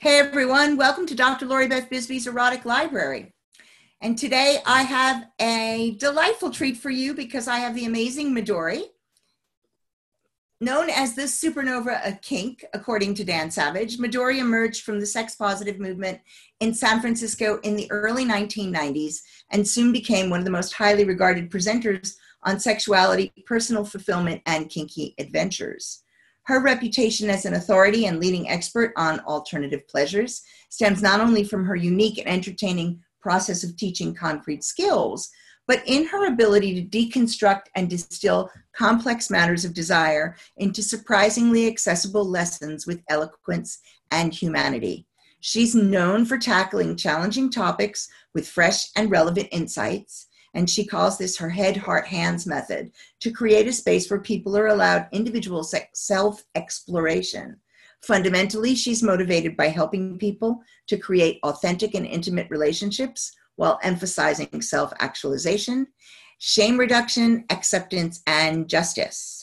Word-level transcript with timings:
Hey 0.00 0.20
everyone, 0.20 0.76
welcome 0.76 1.06
to 1.06 1.16
Dr. 1.16 1.44
Lori 1.44 1.66
Beth 1.66 1.90
Bisbee's 1.90 2.28
Erotic 2.28 2.64
Library. 2.64 3.34
And 4.00 4.16
today 4.16 4.62
I 4.64 4.82
have 4.82 5.26
a 5.40 5.96
delightful 5.98 6.52
treat 6.52 6.76
for 6.76 6.88
you 6.88 7.14
because 7.14 7.48
I 7.48 7.58
have 7.58 7.74
the 7.74 7.84
amazing 7.84 8.32
Midori. 8.32 8.82
Known 10.60 10.88
as 10.88 11.16
the 11.16 11.22
supernova 11.22 12.06
of 12.06 12.20
kink, 12.20 12.64
according 12.74 13.14
to 13.14 13.24
Dan 13.24 13.50
Savage, 13.50 13.98
Midori 13.98 14.38
emerged 14.38 14.84
from 14.84 15.00
the 15.00 15.06
sex 15.06 15.34
positive 15.34 15.80
movement 15.80 16.20
in 16.60 16.72
San 16.74 17.00
Francisco 17.00 17.58
in 17.64 17.74
the 17.74 17.90
early 17.90 18.24
1990s 18.24 19.22
and 19.50 19.66
soon 19.66 19.90
became 19.90 20.30
one 20.30 20.38
of 20.38 20.44
the 20.44 20.52
most 20.52 20.74
highly 20.74 21.04
regarded 21.04 21.50
presenters 21.50 22.14
on 22.44 22.60
sexuality, 22.60 23.32
personal 23.46 23.84
fulfillment, 23.84 24.42
and 24.46 24.70
kinky 24.70 25.16
adventures. 25.18 26.04
Her 26.48 26.62
reputation 26.62 27.28
as 27.28 27.44
an 27.44 27.52
authority 27.52 28.06
and 28.06 28.18
leading 28.18 28.48
expert 28.48 28.94
on 28.96 29.20
alternative 29.20 29.86
pleasures 29.86 30.40
stems 30.70 31.02
not 31.02 31.20
only 31.20 31.44
from 31.44 31.66
her 31.66 31.76
unique 31.76 32.16
and 32.16 32.26
entertaining 32.26 33.02
process 33.20 33.62
of 33.62 33.76
teaching 33.76 34.14
concrete 34.14 34.64
skills, 34.64 35.28
but 35.66 35.82
in 35.84 36.06
her 36.06 36.26
ability 36.26 36.74
to 36.74 36.88
deconstruct 36.88 37.64
and 37.74 37.90
distill 37.90 38.50
complex 38.74 39.28
matters 39.28 39.66
of 39.66 39.74
desire 39.74 40.36
into 40.56 40.82
surprisingly 40.82 41.66
accessible 41.66 42.24
lessons 42.24 42.86
with 42.86 43.02
eloquence 43.10 43.80
and 44.10 44.32
humanity. 44.32 45.06
She's 45.40 45.74
known 45.74 46.24
for 46.24 46.38
tackling 46.38 46.96
challenging 46.96 47.50
topics 47.50 48.08
with 48.34 48.48
fresh 48.48 48.88
and 48.96 49.10
relevant 49.10 49.48
insights 49.52 50.27
and 50.54 50.68
she 50.68 50.84
calls 50.84 51.18
this 51.18 51.36
her 51.36 51.50
head, 51.50 51.76
heart, 51.76 52.06
hands 52.06 52.46
method 52.46 52.90
to 53.20 53.30
create 53.30 53.66
a 53.66 53.72
space 53.72 54.10
where 54.10 54.20
people 54.20 54.56
are 54.56 54.68
allowed 54.68 55.08
individual 55.12 55.64
self 55.92 56.44
exploration. 56.54 57.56
Fundamentally, 58.02 58.74
she's 58.74 59.02
motivated 59.02 59.56
by 59.56 59.68
helping 59.68 60.18
people 60.18 60.62
to 60.86 60.96
create 60.96 61.40
authentic 61.42 61.94
and 61.94 62.06
intimate 62.06 62.48
relationships 62.50 63.32
while 63.56 63.78
emphasizing 63.82 64.62
self 64.62 64.92
actualization, 65.00 65.86
shame 66.38 66.78
reduction, 66.78 67.44
acceptance, 67.50 68.22
and 68.26 68.68
justice. 68.68 69.37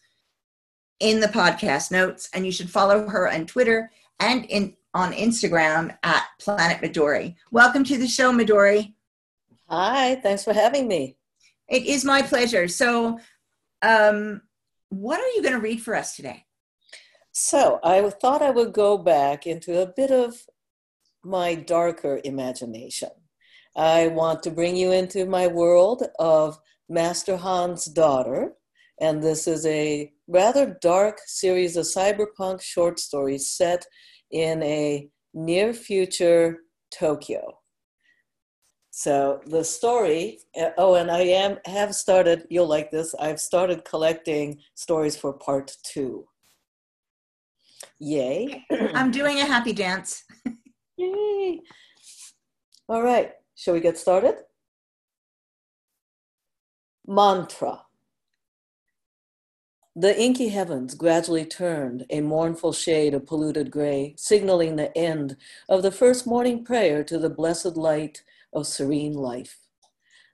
in 0.99 1.21
the 1.21 1.27
podcast 1.27 1.89
notes. 1.89 2.29
And 2.33 2.45
you 2.45 2.51
should 2.51 2.69
follow 2.69 3.07
her 3.07 3.31
on 3.31 3.47
Twitter 3.47 3.89
and 4.19 4.45
in 4.45 4.75
on 4.97 5.13
Instagram 5.13 5.95
at 6.01 6.25
Planet 6.39 6.81
Midori. 6.81 7.35
Welcome 7.51 7.83
to 7.83 7.99
the 7.99 8.07
show, 8.07 8.31
Midori. 8.31 8.95
Hi, 9.69 10.15
thanks 10.15 10.43
for 10.43 10.53
having 10.53 10.87
me. 10.87 11.17
It 11.69 11.85
is 11.85 12.03
my 12.03 12.23
pleasure. 12.23 12.67
So, 12.67 13.19
um, 13.83 14.41
what 14.89 15.19
are 15.19 15.29
you 15.35 15.43
going 15.43 15.53
to 15.53 15.59
read 15.59 15.83
for 15.83 15.93
us 15.93 16.15
today? 16.15 16.45
So, 17.31 17.79
I 17.83 18.09
thought 18.09 18.41
I 18.41 18.49
would 18.49 18.73
go 18.73 18.97
back 18.97 19.45
into 19.45 19.79
a 19.79 19.85
bit 19.85 20.09
of 20.09 20.35
my 21.23 21.53
darker 21.53 22.19
imagination. 22.23 23.11
I 23.75 24.07
want 24.07 24.41
to 24.43 24.49
bring 24.49 24.75
you 24.75 24.93
into 24.93 25.27
my 25.27 25.45
world 25.45 26.07
of 26.17 26.57
Master 26.89 27.37
Han's 27.37 27.85
daughter, 27.85 28.53
and 28.99 29.21
this 29.21 29.47
is 29.47 29.63
a 29.67 30.11
rather 30.27 30.75
dark 30.81 31.19
series 31.27 31.77
of 31.77 31.85
cyberpunk 31.85 32.61
short 32.61 32.99
stories 32.99 33.47
set 33.47 33.85
in 34.31 34.61
a 34.63 35.09
near 35.33 35.73
future 35.73 36.59
Tokyo. 36.91 37.59
So 38.91 39.41
the 39.45 39.63
story, 39.63 40.39
uh, 40.59 40.71
oh, 40.77 40.95
and 40.95 41.11
I 41.11 41.19
am 41.19 41.59
have 41.65 41.93
started. 41.93 42.47
You'll 42.49 42.67
like 42.67 42.89
this. 42.89 43.13
I've 43.19 43.39
started 43.39 43.85
collecting 43.85 44.59
stories 44.73 45.15
for 45.15 45.33
part 45.33 45.71
two. 45.83 46.25
Yay! 47.99 48.63
I'm 48.95 49.11
doing 49.11 49.39
a 49.39 49.45
happy 49.45 49.73
dance. 49.73 50.23
Yay! 50.97 51.61
All 52.89 53.03
right, 53.03 53.33
shall 53.55 53.75
we 53.75 53.81
get 53.81 53.99
started? 53.99 54.35
Mantra. 57.05 57.83
The 59.99 60.15
inky 60.15 60.49
heavens 60.49 60.93
gradually 60.93 61.43
turned 61.43 62.05
a 62.11 62.21
mournful 62.21 62.71
shade 62.71 63.15
of 63.15 63.25
polluted 63.25 63.71
gray, 63.71 64.13
signaling 64.15 64.75
the 64.75 64.95
end 64.95 65.37
of 65.67 65.81
the 65.81 65.89
first 65.89 66.27
morning 66.27 66.63
prayer 66.63 67.03
to 67.05 67.17
the 67.17 67.31
blessed 67.31 67.75
light 67.75 68.21
of 68.53 68.67
serene 68.67 69.15
life. 69.15 69.57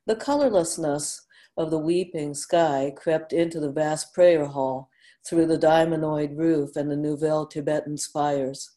The 0.06 0.18
colorlessness 0.18 1.26
of 1.56 1.72
the 1.72 1.80
weeping 1.80 2.34
sky 2.34 2.92
crept 2.94 3.32
into 3.32 3.62
the 3.62 3.72
vast 3.72 4.14
prayer 4.14 4.48
hall 4.48 4.90
through 5.26 5.48
the 5.48 5.58
diamondoid 5.58 6.38
roof 6.38 6.76
and 6.76 6.92
the 6.92 6.98
Nouvelle 6.98 7.46
Tibetan 7.46 7.96
spires, 7.96 8.72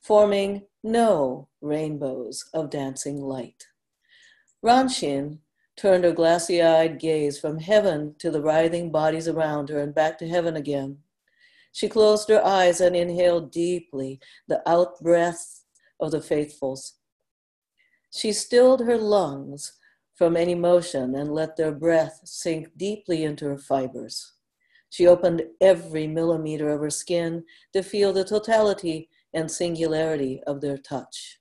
forming 0.00 0.62
no 0.82 1.48
rainbows 1.60 2.48
of 2.54 2.70
dancing 2.70 3.20
light. 3.20 3.66
Ranshin 4.64 5.40
turned 5.76 6.04
her 6.04 6.12
glassy 6.12 6.62
eyed 6.62 6.98
gaze 6.98 7.38
from 7.38 7.58
heaven 7.58 8.14
to 8.18 8.30
the 8.30 8.40
writhing 8.40 8.90
bodies 8.90 9.28
around 9.28 9.68
her 9.68 9.80
and 9.80 9.94
back 9.94 10.18
to 10.18 10.28
heaven 10.28 10.56
again. 10.56 10.98
She 11.72 11.88
closed 11.88 12.28
her 12.28 12.44
eyes 12.44 12.80
and 12.80 12.94
inhaled 12.94 13.50
deeply 13.50 14.20
the 14.46 14.62
out 14.68 15.00
breath 15.00 15.64
of 15.98 16.12
the 16.12 16.20
faithfuls. 16.20 16.94
She 18.12 18.32
stilled 18.32 18.80
her 18.80 18.96
lungs 18.96 19.72
from 20.14 20.36
any 20.36 20.54
motion 20.54 21.16
and 21.16 21.34
let 21.34 21.56
their 21.56 21.72
breath 21.72 22.20
sink 22.24 22.68
deeply 22.76 23.24
into 23.24 23.46
her 23.46 23.58
fibers. 23.58 24.34
She 24.90 25.08
opened 25.08 25.42
every 25.60 26.06
millimeter 26.06 26.68
of 26.68 26.80
her 26.80 26.90
skin 26.90 27.44
to 27.72 27.82
feel 27.82 28.12
the 28.12 28.24
totality 28.24 29.08
and 29.32 29.50
singularity 29.50 30.40
of 30.46 30.60
their 30.60 30.78
touch. 30.78 31.40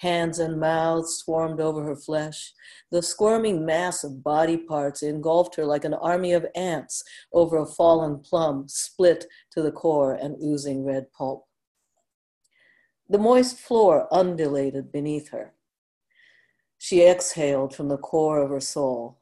Hands 0.00 0.38
and 0.38 0.58
mouths 0.58 1.18
swarmed 1.18 1.60
over 1.60 1.84
her 1.84 1.94
flesh. 1.94 2.54
The 2.90 3.02
squirming 3.02 3.66
mass 3.66 4.02
of 4.02 4.24
body 4.24 4.56
parts 4.56 5.02
engulfed 5.02 5.56
her 5.56 5.66
like 5.66 5.84
an 5.84 5.92
army 5.92 6.32
of 6.32 6.46
ants 6.54 7.04
over 7.34 7.58
a 7.58 7.66
fallen 7.66 8.20
plum, 8.20 8.66
split 8.66 9.26
to 9.50 9.60
the 9.60 9.70
core 9.70 10.14
and 10.14 10.42
oozing 10.42 10.86
red 10.86 11.12
pulp. 11.12 11.44
The 13.10 13.18
moist 13.18 13.58
floor 13.58 14.08
undulated 14.10 14.90
beneath 14.90 15.28
her. 15.32 15.52
She 16.78 17.04
exhaled 17.04 17.74
from 17.74 17.88
the 17.88 17.98
core 17.98 18.40
of 18.40 18.48
her 18.48 18.60
soul. 18.60 19.19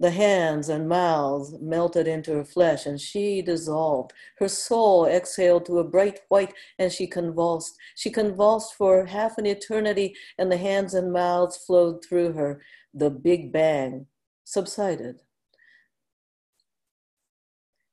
The 0.00 0.10
hands 0.10 0.70
and 0.70 0.88
mouths 0.88 1.54
melted 1.60 2.08
into 2.08 2.32
her 2.32 2.44
flesh, 2.44 2.86
and 2.86 2.98
she 2.98 3.42
dissolved. 3.42 4.14
Her 4.38 4.48
soul 4.48 5.04
exhaled 5.04 5.66
to 5.66 5.78
a 5.78 5.84
bright 5.84 6.20
white, 6.28 6.54
and 6.78 6.90
she 6.90 7.06
convulsed. 7.06 7.76
She 7.96 8.08
convulsed 8.08 8.72
for 8.74 9.04
half 9.04 9.36
an 9.36 9.44
eternity, 9.44 10.16
and 10.38 10.50
the 10.50 10.56
hands 10.56 10.94
and 10.94 11.12
mouths 11.12 11.58
flowed 11.58 12.02
through 12.02 12.32
her. 12.32 12.62
The 12.94 13.10
Big 13.10 13.52
Bang 13.52 14.06
subsided. 14.42 15.20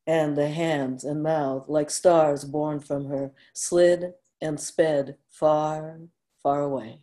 And 0.07 0.37
the 0.37 0.47
hands 0.47 1.03
and 1.03 1.21
mouth, 1.21 1.67
like 1.67 1.89
stars 1.89 2.45
born 2.45 2.79
from 2.79 3.09
her, 3.09 3.33
slid 3.53 4.13
and 4.39 4.57
sped 4.57 5.17
far, 5.29 5.99
far 6.41 6.61
away. 6.61 7.01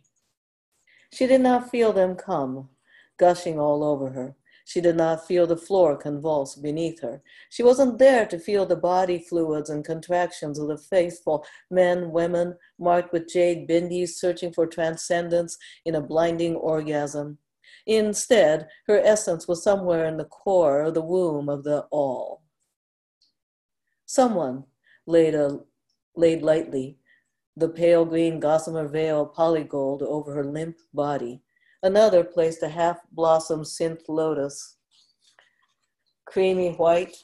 She 1.13 1.27
did 1.27 1.41
not 1.41 1.69
feel 1.69 1.93
them 1.93 2.15
come, 2.15 2.69
gushing 3.17 3.59
all 3.59 3.83
over 3.83 4.09
her. 4.09 4.35
She 4.65 4.81
did 4.81 4.95
not 4.95 5.27
feel 5.27 5.45
the 5.45 5.55
floor 5.55 5.95
convulse 5.95 6.55
beneath 6.55 6.99
her. 7.01 7.21
She 7.49 7.61
wasn't 7.61 7.99
there 7.99 8.25
to 8.25 8.39
feel 8.39 8.65
the 8.65 8.75
body 8.75 9.19
fluids 9.19 9.69
and 9.69 9.85
contractions 9.85 10.57
of 10.57 10.67
the 10.67 10.77
faithful 10.77 11.45
men, 11.69 12.11
women, 12.11 12.57
marked 12.79 13.13
with 13.13 13.29
jade 13.29 13.69
bindis 13.69 14.15
searching 14.15 14.51
for 14.51 14.65
transcendence 14.65 15.57
in 15.85 15.95
a 15.95 16.01
blinding 16.01 16.55
orgasm. 16.55 17.37
Instead, 17.85 18.67
her 18.87 18.99
essence 18.99 19.47
was 19.47 19.63
somewhere 19.63 20.05
in 20.05 20.17
the 20.17 20.25
core 20.25 20.81
of 20.81 20.95
the 20.95 21.01
womb 21.01 21.47
of 21.47 21.63
the 21.63 21.81
all. 21.91 22.41
Someone 24.07 24.63
laid, 25.05 25.35
a, 25.35 25.59
laid 26.15 26.41
lightly 26.41 26.97
the 27.55 27.69
pale 27.69 28.03
green 28.03 28.39
gossamer 28.39 28.87
veil 28.87 29.25
polygold 29.25 30.01
over 30.01 30.33
her 30.33 30.43
limp 30.43 30.77
body. 30.93 31.41
Another 31.85 32.23
placed 32.23 32.63
a 32.63 32.67
half 32.67 32.97
blossom 33.11 33.61
synth 33.61 34.09
lotus, 34.09 34.77
creamy 36.25 36.71
white 36.71 37.15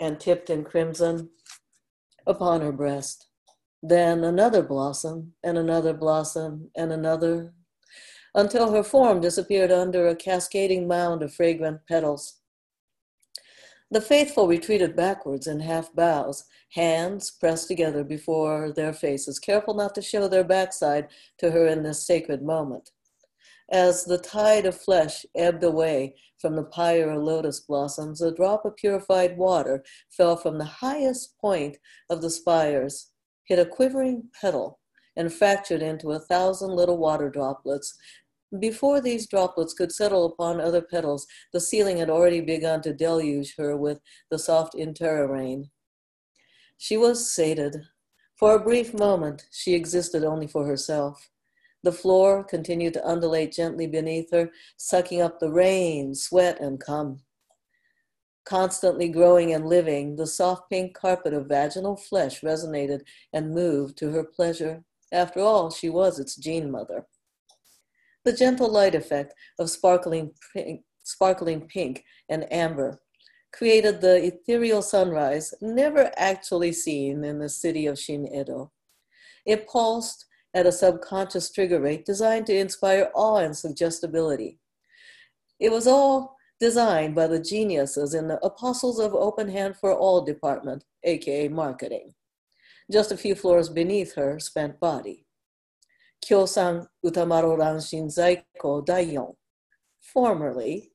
and 0.00 0.18
tipped 0.18 0.50
in 0.50 0.64
crimson, 0.64 1.30
upon 2.26 2.62
her 2.62 2.72
breast. 2.72 3.28
Then 3.80 4.24
another 4.24 4.60
blossom, 4.60 5.34
and 5.44 5.56
another 5.56 5.94
blossom, 5.94 6.72
and 6.74 6.90
another, 6.90 7.54
until 8.34 8.72
her 8.72 8.82
form 8.82 9.20
disappeared 9.20 9.70
under 9.70 10.08
a 10.08 10.16
cascading 10.16 10.88
mound 10.88 11.22
of 11.22 11.32
fragrant 11.32 11.86
petals. 11.86 12.40
The 13.92 14.00
faithful 14.00 14.48
retreated 14.48 14.96
backwards 14.96 15.46
in 15.46 15.60
half 15.60 15.94
bows, 15.94 16.46
hands 16.70 17.30
pressed 17.30 17.68
together 17.68 18.02
before 18.02 18.72
their 18.72 18.92
faces, 18.92 19.38
careful 19.38 19.74
not 19.74 19.94
to 19.94 20.02
show 20.02 20.26
their 20.26 20.42
backside 20.42 21.06
to 21.38 21.52
her 21.52 21.68
in 21.68 21.84
this 21.84 22.04
sacred 22.04 22.42
moment. 22.42 22.90
As 23.70 24.04
the 24.04 24.18
tide 24.18 24.66
of 24.66 24.76
flesh 24.76 25.24
ebbed 25.34 25.64
away 25.64 26.16
from 26.38 26.56
the 26.56 26.64
pyre 26.64 27.10
of 27.10 27.22
lotus 27.22 27.60
blossoms, 27.60 28.20
a 28.20 28.32
drop 28.32 28.64
of 28.64 28.76
purified 28.76 29.36
water 29.36 29.84
fell 30.10 30.36
from 30.36 30.58
the 30.58 30.64
highest 30.64 31.38
point 31.38 31.78
of 32.10 32.22
the 32.22 32.30
spires, 32.30 33.12
hit 33.44 33.58
a 33.58 33.64
quivering 33.64 34.28
petal, 34.40 34.78
and 35.16 35.32
fractured 35.32 35.82
into 35.82 36.12
a 36.12 36.18
thousand 36.18 36.70
little 36.70 36.98
water 36.98 37.30
droplets 37.30 37.98
before 38.58 39.00
these 39.00 39.26
droplets 39.26 39.72
could 39.72 39.92
settle 39.92 40.26
upon 40.26 40.60
other 40.60 40.82
petals, 40.82 41.26
the 41.52 41.60
ceiling 41.60 41.96
had 41.96 42.10
already 42.10 42.40
begun 42.40 42.82
to 42.82 42.92
deluge 42.92 43.56
her 43.56 43.76
with 43.76 44.00
the 44.30 44.38
soft 44.38 44.74
inter 44.74 45.26
rain. 45.26 45.70
She 46.76 46.96
was 46.96 47.32
sated. 47.32 47.82
For 48.36 48.54
a 48.54 48.62
brief 48.62 48.92
moment, 48.92 49.46
she 49.50 49.74
existed 49.74 50.24
only 50.24 50.46
for 50.46 50.66
herself. 50.66 51.30
The 51.82 51.92
floor 51.92 52.44
continued 52.44 52.94
to 52.94 53.08
undulate 53.08 53.52
gently 53.52 53.86
beneath 53.86 54.30
her, 54.30 54.50
sucking 54.76 55.20
up 55.20 55.40
the 55.40 55.50
rain, 55.50 56.14
sweat, 56.14 56.60
and 56.60 56.80
cum. 56.80 57.22
Constantly 58.44 59.08
growing 59.08 59.52
and 59.52 59.68
living, 59.68 60.16
the 60.16 60.26
soft 60.26 60.68
pink 60.70 60.94
carpet 60.94 61.32
of 61.32 61.46
vaginal 61.46 61.96
flesh 61.96 62.40
resonated 62.40 63.02
and 63.32 63.54
moved 63.54 63.96
to 63.98 64.10
her 64.10 64.24
pleasure. 64.24 64.84
After 65.12 65.40
all, 65.40 65.70
she 65.70 65.88
was 65.88 66.18
its 66.18 66.36
gene 66.36 66.70
mother. 66.70 67.06
The 68.24 68.32
gentle 68.32 68.68
light 68.68 68.94
effect 68.94 69.34
of 69.58 69.70
sparkling 69.70 70.32
pink, 70.52 70.82
sparkling 71.02 71.66
pink 71.66 72.04
and 72.28 72.50
amber 72.52 73.00
created 73.52 74.00
the 74.00 74.24
ethereal 74.24 74.82
sunrise 74.82 75.52
never 75.60 76.10
actually 76.16 76.72
seen 76.72 77.22
in 77.24 77.38
the 77.38 77.48
city 77.48 77.86
of 77.86 77.98
Shin 77.98 78.26
Edo. 78.26 78.72
It 79.44 79.66
pulsed 79.66 80.26
at 80.54 80.66
a 80.66 80.72
subconscious 80.72 81.50
trigger 81.50 81.80
rate 81.80 82.04
designed 82.04 82.46
to 82.46 82.56
inspire 82.56 83.10
awe 83.14 83.36
and 83.36 83.56
suggestibility. 83.56 84.58
It 85.58 85.70
was 85.70 85.86
all 85.86 86.36
designed 86.60 87.14
by 87.14 87.26
the 87.26 87.40
geniuses 87.40 88.14
in 88.14 88.28
the 88.28 88.44
Apostles 88.44 88.98
of 89.00 89.14
Open 89.14 89.48
Hand 89.48 89.76
for 89.76 89.94
All 89.94 90.24
department, 90.24 90.84
aka 91.04 91.48
marketing, 91.48 92.14
just 92.90 93.12
a 93.12 93.16
few 93.16 93.34
floors 93.34 93.68
beneath 93.68 94.14
her 94.14 94.38
spent 94.38 94.78
body. 94.78 95.26
Kyosan 96.24 96.86
Utamaro 97.04 97.58
Ranshin 97.58 98.06
Zaiko 98.06 98.84
Daiyon, 98.86 99.34
formerly 100.00 100.92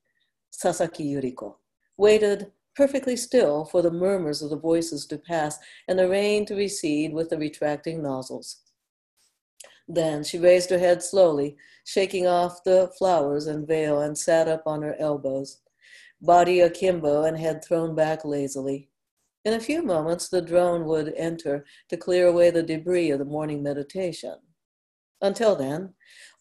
Sasaki 0.52 1.14
Yuriko, 1.14 1.56
waited 1.98 2.52
perfectly 2.76 3.18
still 3.18 3.66
for 3.66 3.82
the 3.82 3.92
murmurs 3.92 4.42
of 4.42 4.52
the 4.52 4.60
voices 4.60 5.06
to 5.08 5.18
pass 5.18 5.58
and 5.88 5.98
the 5.98 6.08
rain 6.08 6.46
to 6.46 6.56
recede 6.56 7.12
with 7.12 7.30
the 7.30 7.38
retracting 7.38 8.04
nozzles. 8.04 8.62
Then 9.88 10.24
she 10.24 10.38
raised 10.38 10.70
her 10.70 10.80
head 10.80 11.02
slowly, 11.02 11.58
shaking 11.86 12.28
off 12.28 12.64
the 12.64 12.92
flowers 12.98 13.48
and 13.48 13.68
veil, 13.68 14.02
and 14.02 14.18
sat 14.18 14.48
up 14.48 14.64
on 14.66 14.82
her 14.82 14.96
elbows, 15.00 15.62
body 16.22 16.60
akimbo 16.60 17.24
and 17.24 17.38
head 17.38 17.64
thrown 17.64 17.96
back 17.96 18.26
lazily. 18.26 18.90
In 19.46 19.54
a 19.54 19.62
few 19.62 19.82
moments, 19.82 20.28
the 20.28 20.42
drone 20.42 20.86
would 20.86 21.14
enter 21.16 21.66
to 21.88 21.96
clear 21.96 22.28
away 22.28 22.50
the 22.50 22.64
debris 22.64 23.12
of 23.12 23.20
the 23.20 23.26
morning 23.26 23.64
meditation. 23.64 24.36
Until 25.22 25.56
then, 25.56 25.94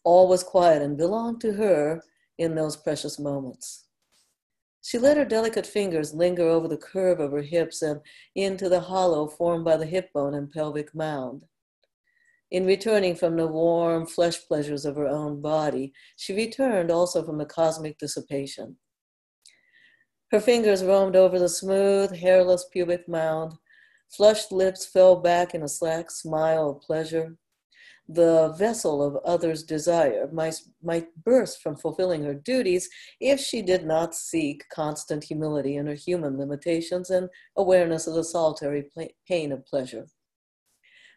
all 0.02 0.26
was 0.28 0.42
quiet 0.42 0.82
and 0.82 0.96
belonged 0.96 1.40
to 1.42 1.52
her 1.52 2.02
in 2.38 2.54
those 2.54 2.76
precious 2.76 3.18
moments. 3.18 3.84
She 4.82 4.98
let 4.98 5.16
her 5.16 5.24
delicate 5.24 5.66
fingers 5.66 6.14
linger 6.14 6.48
over 6.48 6.68
the 6.68 6.76
curve 6.76 7.20
of 7.20 7.32
her 7.32 7.42
hips 7.42 7.82
and 7.82 8.00
into 8.34 8.68
the 8.68 8.80
hollow 8.80 9.26
formed 9.28 9.64
by 9.64 9.76
the 9.76 9.86
hip 9.86 10.12
bone 10.12 10.34
and 10.34 10.50
pelvic 10.50 10.94
mound. 10.94 11.44
In 12.50 12.64
returning 12.64 13.16
from 13.16 13.36
the 13.36 13.46
warm 13.46 14.06
flesh 14.06 14.46
pleasures 14.46 14.84
of 14.84 14.96
her 14.96 15.06
own 15.06 15.40
body, 15.40 15.92
she 16.16 16.32
returned 16.32 16.90
also 16.90 17.24
from 17.24 17.38
the 17.38 17.46
cosmic 17.46 17.98
dissipation. 17.98 18.76
Her 20.30 20.40
fingers 20.40 20.84
roamed 20.84 21.16
over 21.16 21.38
the 21.38 21.48
smooth, 21.48 22.12
hairless 22.12 22.66
pubic 22.72 23.08
mound. 23.08 23.54
Flushed 24.10 24.52
lips 24.52 24.86
fell 24.86 25.16
back 25.16 25.54
in 25.54 25.62
a 25.62 25.68
slack 25.68 26.10
smile 26.10 26.70
of 26.70 26.80
pleasure 26.80 27.36
the 28.08 28.54
vessel 28.56 29.02
of 29.02 29.16
others' 29.24 29.64
desire 29.64 30.28
might, 30.32 30.54
might 30.82 31.08
burst 31.24 31.60
from 31.60 31.76
fulfilling 31.76 32.22
her 32.22 32.34
duties 32.34 32.88
if 33.20 33.40
she 33.40 33.62
did 33.62 33.84
not 33.84 34.14
seek 34.14 34.68
constant 34.68 35.24
humility 35.24 35.76
in 35.76 35.86
her 35.86 35.94
human 35.94 36.38
limitations 36.38 37.10
and 37.10 37.28
awareness 37.56 38.06
of 38.06 38.14
the 38.14 38.24
solitary 38.24 38.88
pain 39.26 39.50
of 39.50 39.66
pleasure. 39.66 40.06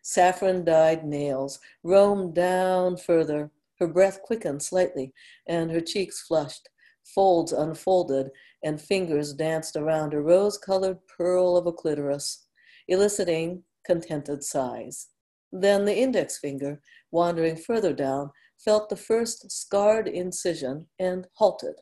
Saffron 0.01 0.63
dyed 0.63 1.05
nails 1.05 1.59
roamed 1.83 2.33
down 2.35 2.97
further. 2.97 3.51
Her 3.79 3.87
breath 3.87 4.21
quickened 4.21 4.61
slightly, 4.61 5.13
and 5.47 5.71
her 5.71 5.81
cheeks 5.81 6.21
flushed. 6.21 6.69
Folds 7.03 7.51
unfolded, 7.51 8.29
and 8.63 8.81
fingers 8.81 9.33
danced 9.33 9.75
around 9.75 10.13
a 10.13 10.21
rose 10.21 10.57
colored 10.57 10.99
pearl 11.07 11.57
of 11.57 11.65
a 11.65 11.71
clitoris, 11.71 12.45
eliciting 12.87 13.63
contented 13.85 14.43
sighs. 14.43 15.07
Then 15.51 15.85
the 15.85 15.97
index 15.97 16.37
finger, 16.37 16.81
wandering 17.11 17.55
further 17.55 17.93
down, 17.93 18.31
felt 18.57 18.89
the 18.89 18.95
first 18.95 19.51
scarred 19.51 20.07
incision 20.07 20.87
and 20.99 21.27
halted. 21.33 21.75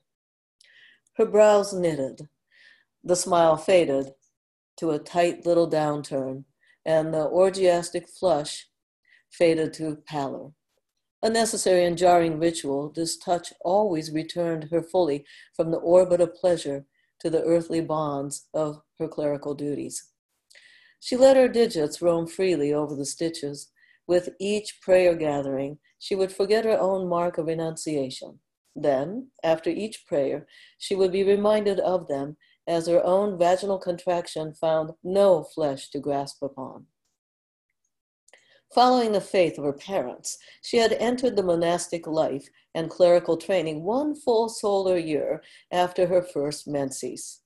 Her 1.17 1.25
brows 1.25 1.74
knitted. 1.74 2.29
The 3.03 3.15
smile 3.15 3.57
faded 3.57 4.13
to 4.77 4.91
a 4.91 5.00
tight 5.00 5.45
little 5.45 5.69
downturn, 5.69 6.45
and 6.88 7.13
the 7.13 7.27
orgiastic 7.27 8.10
flush 8.10 8.67
faded 9.29 9.74
to 9.74 9.98
pallor. 10.08 10.51
A 11.22 11.29
necessary 11.29 11.84
and 11.84 11.98
jarring 11.98 12.39
ritual, 12.39 12.91
this 12.96 13.17
touch 13.17 13.51
always 13.65 14.12
returned 14.12 14.70
her 14.72 14.82
fully 14.82 15.25
from 15.53 15.72
the 15.72 15.77
orbit 15.77 16.22
of 16.22 16.34
pleasure 16.34 16.86
to 17.20 17.29
the 17.29 17.44
earthly 17.44 17.82
bonds 17.82 18.48
of 18.53 18.82
her 19.00 19.08
clerical 19.08 19.53
duties. 19.53 20.12
She 21.00 21.17
let 21.17 21.36
her 21.36 21.50
digits 21.50 22.01
roam 22.01 22.25
freely 22.25 22.74
over 22.74 22.96
the 22.96 23.06
stitches. 23.06 23.70
With 24.08 24.29
each 24.39 24.79
prayer 24.79 25.15
gathering, 25.15 25.79
she 26.00 26.15
would 26.15 26.32
forget 26.32 26.63
her 26.63 26.79
own 26.79 27.10
mark 27.10 27.38
of 27.38 27.48
renunciation. 27.48 28.39
Then, 28.75 29.32
after 29.44 29.70
each 29.70 30.06
prayer, 30.06 30.46
she 30.77 30.96
would 30.96 31.12
be 31.12 31.24
reminded 31.24 31.79
of 31.79 32.08
them 32.08 32.38
as 32.67 32.88
her 32.88 33.03
own 33.03 33.38
vaginal 33.38 33.79
contraction 33.79 34.53
found 34.53 34.91
no 35.03 35.43
flesh 35.43 35.89
to 35.89 36.00
grasp 36.00 36.43
upon. 36.43 36.86
Following 38.75 39.13
the 39.13 39.21
faith 39.21 39.57
of 39.57 39.63
her 39.63 39.74
parents, 39.74 40.38
she 40.62 40.77
had 40.77 40.91
entered 40.93 41.36
the 41.36 41.43
monastic 41.43 42.05
life 42.05 42.50
and 42.75 42.89
clerical 42.89 43.38
training 43.38 43.83
one 43.83 44.13
full 44.13 44.50
solar 44.50 44.97
year 44.97 45.41
after 45.71 46.05
her 46.07 46.21
first 46.21 46.67
menses. 46.67 47.41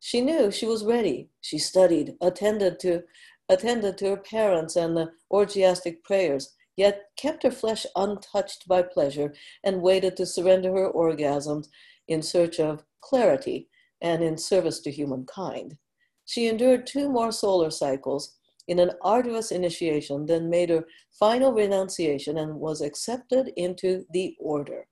She 0.00 0.20
knew 0.20 0.50
she 0.50 0.66
was 0.66 0.84
ready. 0.84 1.30
She 1.40 1.56
studied, 1.56 2.16
attended 2.20 2.80
to, 2.80 3.04
attended 3.48 3.96
to 3.98 4.10
her 4.10 4.16
parents 4.16 4.76
and 4.76 4.96
the 4.96 5.12
orgiastic 5.30 6.02
prayers, 6.02 6.54
yet 6.76 7.04
kept 7.16 7.44
her 7.44 7.52
flesh 7.52 7.86
untouched 7.94 8.66
by 8.66 8.82
pleasure 8.82 9.32
and 9.62 9.80
waited 9.80 10.16
to 10.16 10.26
surrender 10.26 10.72
her 10.72 10.92
orgasms 10.92 11.68
in 12.08 12.20
search 12.20 12.58
of 12.58 12.84
clarity 13.00 13.68
and 14.04 14.22
in 14.22 14.36
service 14.36 14.80
to 14.80 14.90
humankind. 14.90 15.78
She 16.26 16.46
endured 16.46 16.86
two 16.86 17.08
more 17.08 17.32
solar 17.32 17.70
cycles 17.70 18.36
in 18.68 18.78
an 18.78 18.92
arduous 19.02 19.50
initiation, 19.50 20.26
then 20.26 20.50
made 20.50 20.68
her 20.68 20.84
final 21.18 21.52
renunciation 21.52 22.38
and 22.38 22.60
was 22.60 22.82
accepted 22.82 23.50
into 23.56 24.04
the 24.12 24.36
order. 24.38 24.86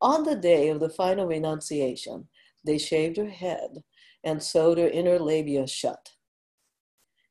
On 0.00 0.22
the 0.22 0.36
day 0.36 0.68
of 0.68 0.78
the 0.78 0.88
final 0.88 1.26
renunciation, 1.26 2.28
they 2.64 2.78
shaved 2.78 3.16
her 3.16 3.28
head 3.28 3.82
and 4.22 4.42
sewed 4.42 4.78
her 4.78 4.88
inner 4.88 5.18
labia 5.18 5.66
shut. 5.66 6.10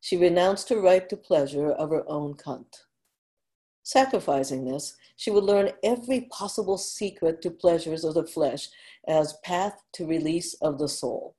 She 0.01 0.17
renounced 0.17 0.67
her 0.69 0.81
right 0.81 1.07
to 1.09 1.17
pleasure 1.17 1.71
of 1.71 1.91
her 1.91 2.03
own 2.09 2.33
cunt. 2.33 2.86
Sacrificing 3.87 4.65
this, 4.65 4.97
she 5.15 5.31
would 5.31 5.45
learn 5.45 5.71
every 5.81 6.27
possible 6.29 6.77
secret 6.77 7.41
to 7.41 7.49
pleasures 7.49 8.03
of 8.03 8.15
the 8.15 8.27
flesh 8.27 8.67
as 9.07 9.39
path 9.45 9.81
to 9.93 10.05
release 10.05 10.55
of 10.55 10.77
the 10.77 10.89
soul. 10.89 11.37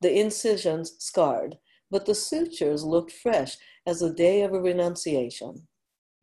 The 0.00 0.18
incisions 0.18 0.94
scarred, 1.00 1.58
but 1.90 2.06
the 2.06 2.14
sutures 2.14 2.82
looked 2.82 3.12
fresh 3.12 3.58
as 3.86 4.00
the 4.00 4.10
day 4.10 4.40
of 4.40 4.54
a 4.54 4.60
renunciation. 4.62 5.68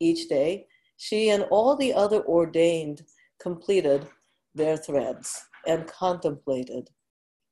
Each 0.00 0.28
day, 0.28 0.66
she 0.96 1.30
and 1.30 1.44
all 1.52 1.76
the 1.76 1.94
other 1.94 2.24
ordained 2.24 3.04
completed 3.40 4.08
their 4.56 4.76
threads 4.76 5.40
and 5.68 5.86
contemplated 5.86 6.90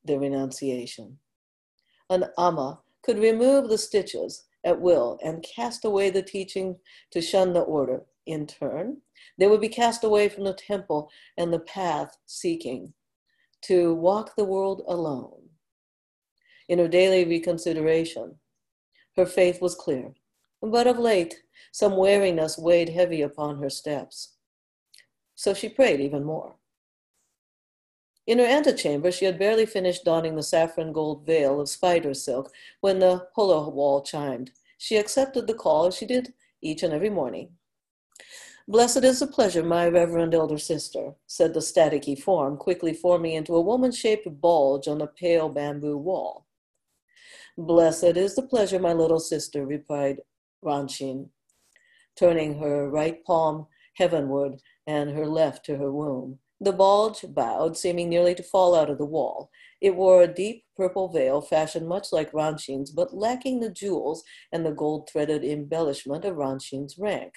their 0.05 0.19
renunciation. 0.19 1.21
An 2.11 2.25
Amma 2.37 2.81
could 3.05 3.21
remove 3.21 3.69
the 3.69 3.79
stitches 3.79 4.48
at 4.65 4.81
will 4.81 5.19
and 5.23 5.43
cast 5.43 5.85
away 5.85 6.11
the 6.11 6.23
teaching 6.23 6.77
to 7.11 7.21
shun 7.21 7.53
the 7.53 7.61
order. 7.61 8.03
In 8.27 8.47
turn, 8.47 8.99
they 9.39 9.47
would 9.47 9.61
be 9.61 9.71
cast 9.71 10.05
away 10.05 10.29
from 10.29 10.45
the 10.45 10.53
temple 10.53 11.11
and 11.39 11.51
the 11.51 11.61
path 11.61 12.19
seeking 12.27 12.93
to 13.63 13.95
walk 13.95 14.37
the 14.37 14.45
world 14.45 14.83
alone. 14.87 15.49
In 16.69 16.79
her 16.79 16.89
daily 16.89 17.25
reconsideration, 17.25 18.39
her 19.17 19.25
faith 19.25 19.63
was 19.63 19.75
clear, 19.75 20.13
but 20.61 20.87
of 20.87 20.99
late, 20.99 21.43
some 21.73 21.97
weariness 21.97 22.59
weighed 22.59 22.91
heavy 22.91 23.23
upon 23.23 23.59
her 23.59 23.71
steps. 23.71 24.35
So 25.35 25.55
she 25.55 25.69
prayed 25.71 26.01
even 26.01 26.25
more. 26.25 26.58
In 28.29 28.41
her 28.41 28.45
antechamber, 28.45 29.11
she 29.11 29.25
had 29.25 29.39
barely 29.39 29.65
finished 29.65 30.05
donning 30.05 30.37
the 30.37 30.43
saffron 30.43 30.93
gold 30.93 31.25
veil 31.25 31.63
of 31.63 31.69
spider 31.71 32.13
silk 32.13 32.53
when 32.83 32.99
the 32.99 33.27
holo 33.33 33.71
wall 33.71 34.03
chimed. 34.03 34.51
She 34.77 34.99
accepted 34.99 35.47
the 35.47 35.55
call 35.55 35.87
as 35.87 35.97
she 35.97 36.05
did 36.05 36.35
each 36.61 36.83
and 36.83 36.93
every 36.93 37.09
morning. 37.09 37.53
Blessed 38.69 39.03
is 39.03 39.21
the 39.21 39.27
pleasure, 39.27 39.63
my 39.63 39.89
reverend 39.89 40.35
elder 40.35 40.59
sister, 40.59 41.15
said 41.27 41.55
the 41.55 41.61
staticky 41.61 42.21
form, 42.21 42.59
quickly 42.59 42.93
forming 42.93 43.33
into 43.33 43.57
a 43.57 43.63
woman 43.63 43.93
shaped 43.93 44.29
bulge 44.43 44.89
on 44.89 44.99
the 44.99 45.07
pale 45.07 45.49
bamboo 45.49 45.97
wall. 45.97 46.45
Blessed 47.57 48.19
is 48.19 48.35
the 48.35 48.43
pleasure, 48.43 48.79
my 48.79 48.93
little 48.93 49.21
sister, 49.21 49.65
replied 49.65 50.21
Ranshin, 50.63 51.31
turning 52.15 52.59
her 52.59 52.91
right 52.91 53.25
palm 53.25 53.69
heavenward 53.95 54.61
and 54.87 55.09
her 55.09 55.27
left 55.27 55.65
to 55.65 55.79
her 55.79 55.91
womb. 55.91 56.39
The 56.61 56.73
bulge 56.73 57.25
bowed, 57.29 57.77
seeming 57.77 58.09
nearly 58.09 58.35
to 58.35 58.43
fall 58.43 58.75
out 58.75 58.91
of 58.91 58.99
the 58.99 59.05
wall. 59.05 59.51
It 59.81 59.95
wore 59.95 60.23
a 60.23 60.33
deep 60.33 60.65
purple 60.77 61.09
veil 61.09 61.41
fashioned 61.41 61.89
much 61.89 62.09
like 62.13 62.33
Ranshin's, 62.33 62.91
but 62.91 63.15
lacking 63.15 63.61
the 63.61 63.71
jewels 63.71 64.25
and 64.53 64.67
the 64.67 64.73
gold 64.73 65.09
threaded 65.09 65.45
embellishment 65.45 66.25
of 66.25 66.37
Ranshin's 66.37 66.99
rank. 66.99 67.35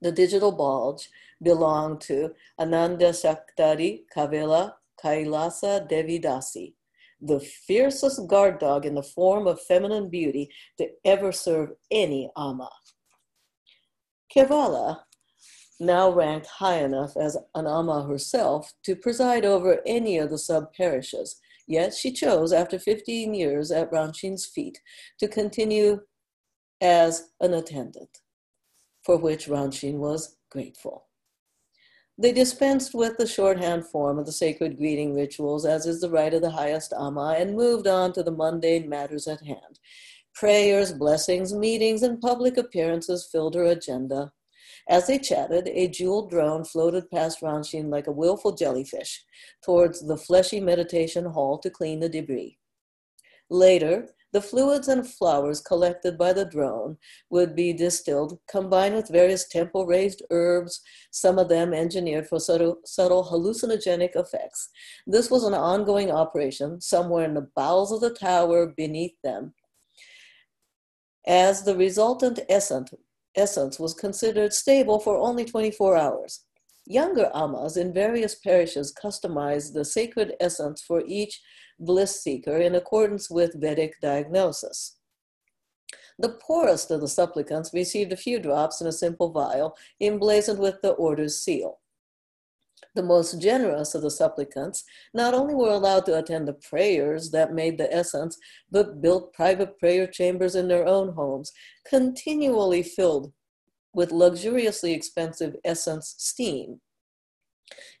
The 0.00 0.12
digital 0.12 0.52
bulge 0.52 1.10
belonged 1.42 2.00
to 2.02 2.30
Ananda 2.58 3.10
Shaktari 3.10 4.04
Kevala 4.14 4.74
Kailasa 5.02 5.90
Devidasi, 5.90 6.74
the 7.20 7.40
fiercest 7.40 8.26
guard 8.28 8.58
dog 8.60 8.86
in 8.86 8.94
the 8.94 9.02
form 9.02 9.46
of 9.46 9.60
feminine 9.62 10.08
beauty 10.08 10.50
to 10.78 10.88
ever 11.04 11.32
serve 11.32 11.70
any 11.90 12.30
Amma. 12.36 12.70
Kevala 14.34 15.00
now 15.80 16.10
ranked 16.10 16.46
high 16.46 16.78
enough 16.78 17.16
as 17.16 17.36
an 17.54 17.66
Amma 17.66 18.06
herself 18.06 18.72
to 18.84 18.94
preside 18.94 19.44
over 19.44 19.80
any 19.86 20.18
of 20.18 20.30
the 20.30 20.38
sub 20.38 20.72
parishes. 20.74 21.40
Yet 21.66 21.94
she 21.94 22.12
chose, 22.12 22.52
after 22.52 22.78
15 22.78 23.32
years 23.32 23.70
at 23.70 23.90
Ranshin's 23.90 24.44
feet, 24.44 24.80
to 25.18 25.28
continue 25.28 26.00
as 26.80 27.30
an 27.40 27.54
attendant, 27.54 28.18
for 29.04 29.16
which 29.16 29.48
Ranshin 29.48 29.98
was 29.98 30.36
grateful. 30.50 31.06
They 32.18 32.32
dispensed 32.32 32.94
with 32.94 33.16
the 33.16 33.26
shorthand 33.26 33.86
form 33.86 34.18
of 34.18 34.26
the 34.26 34.32
sacred 34.32 34.76
greeting 34.76 35.14
rituals, 35.14 35.64
as 35.64 35.86
is 35.86 36.02
the 36.02 36.10
right 36.10 36.34
of 36.34 36.42
the 36.42 36.50
highest 36.50 36.92
Amma, 36.92 37.36
and 37.38 37.56
moved 37.56 37.86
on 37.86 38.12
to 38.12 38.22
the 38.22 38.30
mundane 38.30 38.88
matters 38.88 39.26
at 39.26 39.42
hand. 39.42 39.78
Prayers, 40.34 40.92
blessings, 40.92 41.54
meetings, 41.54 42.02
and 42.02 42.20
public 42.20 42.58
appearances 42.58 43.26
filled 43.30 43.54
her 43.54 43.64
agenda. 43.64 44.32
As 44.90 45.06
they 45.06 45.20
chatted, 45.20 45.68
a 45.68 45.86
jeweled 45.86 46.30
drone 46.30 46.64
floated 46.64 47.08
past 47.12 47.40
Ranshin 47.42 47.90
like 47.90 48.08
a 48.08 48.12
willful 48.12 48.56
jellyfish 48.56 49.24
towards 49.62 50.04
the 50.04 50.16
fleshy 50.16 50.60
meditation 50.60 51.26
hall 51.26 51.58
to 51.58 51.70
clean 51.70 52.00
the 52.00 52.08
debris. 52.08 52.58
Later, 53.48 54.08
the 54.32 54.40
fluids 54.40 54.88
and 54.88 55.08
flowers 55.08 55.60
collected 55.60 56.18
by 56.18 56.32
the 56.32 56.44
drone 56.44 56.98
would 57.30 57.54
be 57.54 57.72
distilled, 57.72 58.40
combined 58.48 58.96
with 58.96 59.08
various 59.08 59.46
temple 59.46 59.86
raised 59.86 60.22
herbs, 60.30 60.80
some 61.12 61.38
of 61.38 61.48
them 61.48 61.72
engineered 61.72 62.28
for 62.28 62.40
subtle, 62.40 62.78
subtle, 62.84 63.24
hallucinogenic 63.24 64.16
effects. 64.16 64.70
This 65.06 65.30
was 65.30 65.44
an 65.44 65.54
ongoing 65.54 66.10
operation 66.10 66.80
somewhere 66.80 67.24
in 67.24 67.34
the 67.34 67.48
bowels 67.54 67.92
of 67.92 68.00
the 68.00 68.14
tower 68.14 68.66
beneath 68.66 69.14
them. 69.22 69.54
As 71.26 71.62
the 71.62 71.76
resultant 71.76 72.40
essence 72.48 72.92
essence 73.36 73.78
was 73.78 73.94
considered 73.94 74.52
stable 74.52 74.98
for 74.98 75.16
only 75.16 75.44
24 75.44 75.96
hours. 75.96 76.44
Younger 76.86 77.30
ammas 77.34 77.76
in 77.76 77.92
various 77.92 78.34
parishes 78.34 78.92
customized 78.92 79.74
the 79.74 79.84
sacred 79.84 80.34
essence 80.40 80.82
for 80.82 81.02
each 81.06 81.40
bliss 81.78 82.22
seeker 82.22 82.56
in 82.58 82.74
accordance 82.74 83.30
with 83.30 83.60
Vedic 83.60 84.00
diagnosis. 84.00 84.96
The 86.18 86.38
poorest 86.40 86.90
of 86.90 87.00
the 87.00 87.08
supplicants 87.08 87.72
received 87.72 88.12
a 88.12 88.16
few 88.16 88.40
drops 88.40 88.80
in 88.80 88.86
a 88.86 88.92
simple 88.92 89.30
vial 89.30 89.76
emblazoned 90.00 90.58
with 90.58 90.82
the 90.82 90.90
order's 90.90 91.38
seal. 91.38 91.79
The 92.94 93.02
most 93.02 93.40
generous 93.40 93.94
of 93.94 94.02
the 94.02 94.10
supplicants 94.10 94.84
not 95.14 95.32
only 95.32 95.54
were 95.54 95.70
allowed 95.70 96.06
to 96.06 96.18
attend 96.18 96.48
the 96.48 96.54
prayers 96.54 97.30
that 97.30 97.54
made 97.54 97.78
the 97.78 97.92
essence, 97.94 98.36
but 98.70 99.00
built 99.00 99.32
private 99.32 99.78
prayer 99.78 100.08
chambers 100.08 100.56
in 100.56 100.66
their 100.66 100.86
own 100.86 101.14
homes, 101.14 101.52
continually 101.84 102.82
filled 102.82 103.32
with 103.92 104.10
luxuriously 104.10 104.92
expensive 104.92 105.56
essence 105.64 106.14
steam. 106.18 106.80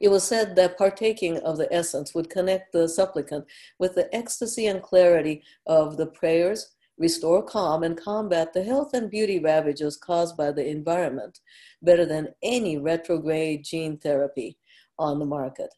It 0.00 0.08
was 0.08 0.24
said 0.24 0.56
that 0.56 0.76
partaking 0.76 1.38
of 1.38 1.56
the 1.56 1.72
essence 1.72 2.12
would 2.12 2.28
connect 2.28 2.72
the 2.72 2.88
supplicant 2.88 3.44
with 3.78 3.94
the 3.94 4.12
ecstasy 4.14 4.66
and 4.66 4.82
clarity 4.82 5.42
of 5.66 5.96
the 5.96 6.06
prayers, 6.06 6.74
restore 6.98 7.44
calm, 7.44 7.84
and 7.84 7.96
combat 7.96 8.52
the 8.52 8.64
health 8.64 8.92
and 8.92 9.08
beauty 9.08 9.38
ravages 9.38 9.96
caused 9.96 10.36
by 10.36 10.50
the 10.50 10.66
environment 10.66 11.38
better 11.80 12.04
than 12.04 12.34
any 12.42 12.76
retrograde 12.76 13.64
gene 13.64 13.96
therapy 13.96 14.56
on 15.00 15.18
the 15.18 15.24
market. 15.24 15.74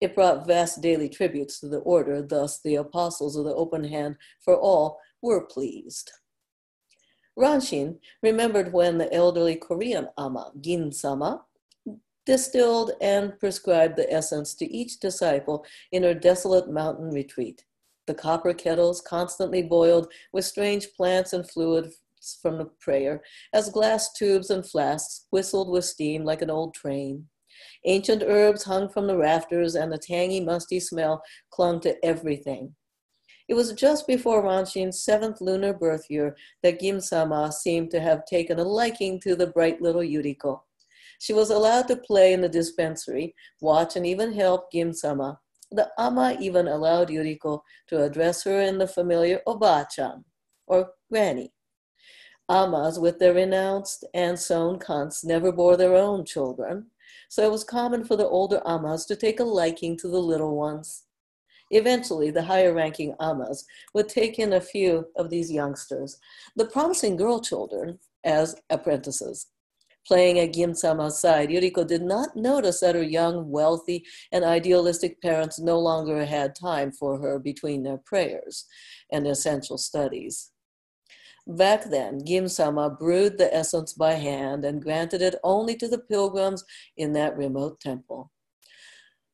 It 0.00 0.14
brought 0.14 0.46
vast 0.46 0.82
daily 0.82 1.08
tributes 1.08 1.60
to 1.60 1.68
the 1.68 1.78
order, 1.78 2.20
thus, 2.20 2.60
the 2.60 2.74
apostles 2.74 3.36
of 3.36 3.44
the 3.44 3.54
open 3.54 3.84
hand 3.84 4.16
for 4.40 4.56
all 4.56 5.00
were 5.22 5.46
pleased. 5.46 6.10
Ranshin 7.36 7.98
remembered 8.22 8.72
when 8.72 8.98
the 8.98 9.12
elderly 9.12 9.56
Korean 9.56 10.08
Ama, 10.18 10.52
Gin 10.60 10.92
Sama, 10.92 11.44
distilled 12.26 12.92
and 13.00 13.38
prescribed 13.38 13.96
the 13.96 14.12
essence 14.12 14.54
to 14.54 14.70
each 14.72 15.00
disciple 15.00 15.64
in 15.92 16.02
her 16.02 16.14
desolate 16.14 16.70
mountain 16.70 17.10
retreat. 17.10 17.64
The 18.06 18.14
copper 18.14 18.54
kettles 18.54 19.00
constantly 19.00 19.62
boiled 19.62 20.12
with 20.32 20.44
strange 20.44 20.92
plants 20.94 21.32
and 21.32 21.48
fluids 21.48 22.00
from 22.40 22.58
the 22.58 22.66
prayer, 22.80 23.22
as 23.52 23.70
glass 23.70 24.12
tubes 24.12 24.50
and 24.50 24.66
flasks 24.66 25.26
whistled 25.30 25.70
with 25.70 25.84
steam 25.84 26.24
like 26.24 26.42
an 26.42 26.50
old 26.50 26.74
train. 26.74 27.28
Ancient 27.84 28.22
herbs 28.22 28.64
hung 28.64 28.88
from 28.88 29.06
the 29.06 29.16
rafters, 29.16 29.74
and 29.74 29.92
the 29.92 29.98
tangy, 29.98 30.40
musty 30.40 30.80
smell 30.80 31.22
clung 31.50 31.80
to 31.80 31.96
everything. 32.04 32.74
It 33.46 33.54
was 33.54 33.72
just 33.72 34.06
before 34.06 34.42
Ranshin's 34.42 35.02
seventh 35.02 35.40
lunar 35.40 35.74
birth 35.74 36.06
year 36.08 36.34
that 36.62 36.80
Gim 36.80 37.00
Sama 37.00 37.52
seemed 37.52 37.90
to 37.90 38.00
have 38.00 38.24
taken 38.24 38.58
a 38.58 38.64
liking 38.64 39.20
to 39.20 39.36
the 39.36 39.48
bright 39.48 39.82
little 39.82 40.00
Yuriko. 40.00 40.60
She 41.18 41.34
was 41.34 41.50
allowed 41.50 41.86
to 41.88 41.96
play 41.96 42.32
in 42.32 42.40
the 42.40 42.48
dispensary, 42.48 43.34
watch, 43.60 43.96
and 43.96 44.06
even 44.06 44.32
help 44.32 44.70
Gim 44.70 44.92
Sama. 44.92 45.38
The 45.70 45.90
ama 45.98 46.36
even 46.40 46.68
allowed 46.68 47.08
Yuriko 47.08 47.60
to 47.88 48.02
address 48.02 48.44
her 48.44 48.60
in 48.60 48.78
the 48.78 48.86
familiar 48.86 49.40
Oba-chan, 49.46 50.24
or 50.66 50.92
Granny. 51.10 51.52
Amas, 52.48 52.98
with 52.98 53.18
their 53.18 53.34
renounced 53.34 54.04
and 54.14 54.38
sewn 54.38 54.78
cunts, 54.78 55.24
never 55.24 55.50
bore 55.50 55.76
their 55.76 55.96
own 55.96 56.24
children 56.24 56.86
so 57.34 57.42
it 57.42 57.50
was 57.50 57.64
common 57.64 58.04
for 58.04 58.14
the 58.14 58.28
older 58.28 58.62
Amas 58.64 59.04
to 59.06 59.16
take 59.16 59.40
a 59.40 59.42
liking 59.42 59.96
to 59.96 60.06
the 60.06 60.20
little 60.20 60.54
ones. 60.54 61.02
Eventually, 61.72 62.30
the 62.30 62.44
higher 62.44 62.72
ranking 62.72 63.12
Amas 63.18 63.64
would 63.92 64.08
take 64.08 64.38
in 64.38 64.52
a 64.52 64.60
few 64.60 65.06
of 65.16 65.30
these 65.30 65.50
youngsters, 65.50 66.16
the 66.54 66.66
promising 66.66 67.16
girl 67.16 67.40
children, 67.40 67.98
as 68.22 68.54
apprentices. 68.70 69.48
Playing 70.06 70.38
at 70.38 70.52
Gimsama's 70.52 71.18
side, 71.18 71.48
Yuriko 71.48 71.84
did 71.84 72.02
not 72.02 72.36
notice 72.36 72.78
that 72.78 72.94
her 72.94 73.02
young, 73.02 73.50
wealthy, 73.50 74.06
and 74.30 74.44
idealistic 74.44 75.20
parents 75.20 75.58
no 75.58 75.80
longer 75.80 76.24
had 76.24 76.54
time 76.54 76.92
for 76.92 77.18
her 77.18 77.40
between 77.40 77.82
their 77.82 77.98
prayers 77.98 78.64
and 79.10 79.26
essential 79.26 79.76
studies. 79.76 80.52
Back 81.46 81.90
then, 81.90 82.24
Gimsama 82.24 82.98
brewed 82.98 83.36
the 83.36 83.54
essence 83.54 83.92
by 83.92 84.14
hand 84.14 84.64
and 84.64 84.82
granted 84.82 85.20
it 85.20 85.34
only 85.44 85.76
to 85.76 85.88
the 85.88 85.98
pilgrims 85.98 86.64
in 86.96 87.12
that 87.12 87.36
remote 87.36 87.80
temple. 87.80 88.30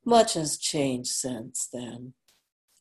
Much 0.05 0.35
has 0.35 0.59
changed 0.59 1.11
since 1.11 1.69
then. 1.73 2.15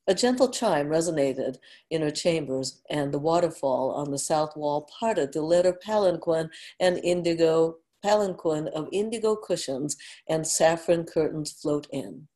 A 0.07 0.15
gentle 0.15 0.49
chime 0.49 0.87
resonated 0.87 1.57
in 1.91 2.01
her 2.01 2.09
chambers, 2.09 2.81
and 2.89 3.13
the 3.13 3.19
waterfall 3.19 3.91
on 3.91 4.09
the 4.09 4.17
south 4.17 4.57
wall 4.57 4.89
parted 4.99 5.31
to 5.33 5.41
let 5.41 5.65
her 5.65 5.73
palanquin 5.73 6.49
and 6.79 6.97
indigo 7.03 7.77
palanquin 8.03 8.67
of 8.69 8.89
indigo 8.91 9.35
cushions 9.35 9.95
and 10.27 10.47
saffron 10.47 11.03
curtains 11.03 11.51
float 11.51 11.85
in, 11.91 12.27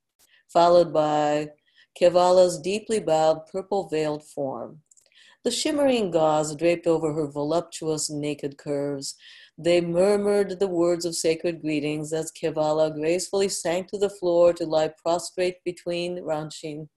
followed 0.49 0.93
by 0.93 1.49
Kevala's 1.99 2.59
deeply 2.59 2.99
bowed 2.99 3.47
purple 3.47 3.87
veiled 3.87 4.23
form. 4.23 4.83
The 5.43 5.51
shimmering 5.51 6.11
gauze 6.11 6.55
draped 6.55 6.87
over 6.87 7.13
her 7.13 7.27
voluptuous 7.27 8.09
naked 8.09 8.57
curves. 8.57 9.15
They 9.57 9.81
murmured 9.81 10.59
the 10.59 10.69
words 10.69 11.03
of 11.03 11.15
sacred 11.15 11.61
greetings 11.61 12.13
as 12.13 12.31
Kevala 12.31 12.95
gracefully 12.95 13.49
sank 13.49 13.89
to 13.89 13.97
the 13.97 14.09
floor 14.09 14.53
to 14.53 14.65
lie 14.65 14.87
prostrate 14.87 15.57
between 15.65 16.23
Ranshin 16.23 16.87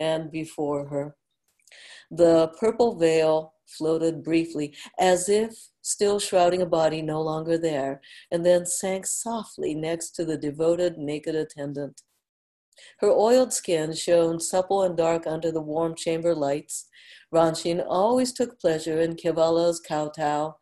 and 0.00 0.30
before 0.30 0.88
her. 0.88 1.16
The 2.10 2.48
purple 2.58 2.96
veil 2.96 3.52
floated 3.66 4.24
briefly, 4.24 4.74
as 4.98 5.28
if 5.28 5.52
still 5.82 6.18
shrouding 6.18 6.62
a 6.62 6.66
body 6.66 7.02
no 7.02 7.20
longer 7.20 7.58
there, 7.58 8.00
and 8.30 8.44
then 8.44 8.66
sank 8.66 9.06
softly 9.06 9.74
next 9.74 10.10
to 10.12 10.24
the 10.24 10.38
devoted 10.38 10.98
naked 10.98 11.34
attendant. 11.34 12.02
Her 12.98 13.10
oiled 13.10 13.52
skin 13.52 13.94
shone 13.94 14.40
supple 14.40 14.82
and 14.82 14.96
dark 14.96 15.26
under 15.26 15.50
the 15.50 15.60
warm 15.60 15.94
chamber 15.94 16.34
lights. 16.34 16.88
Ranshin 17.32 17.84
always 17.86 18.32
took 18.32 18.60
pleasure 18.60 19.00
in 19.00 19.16
Kevala's 19.16 19.80
kowtow, 19.80 20.56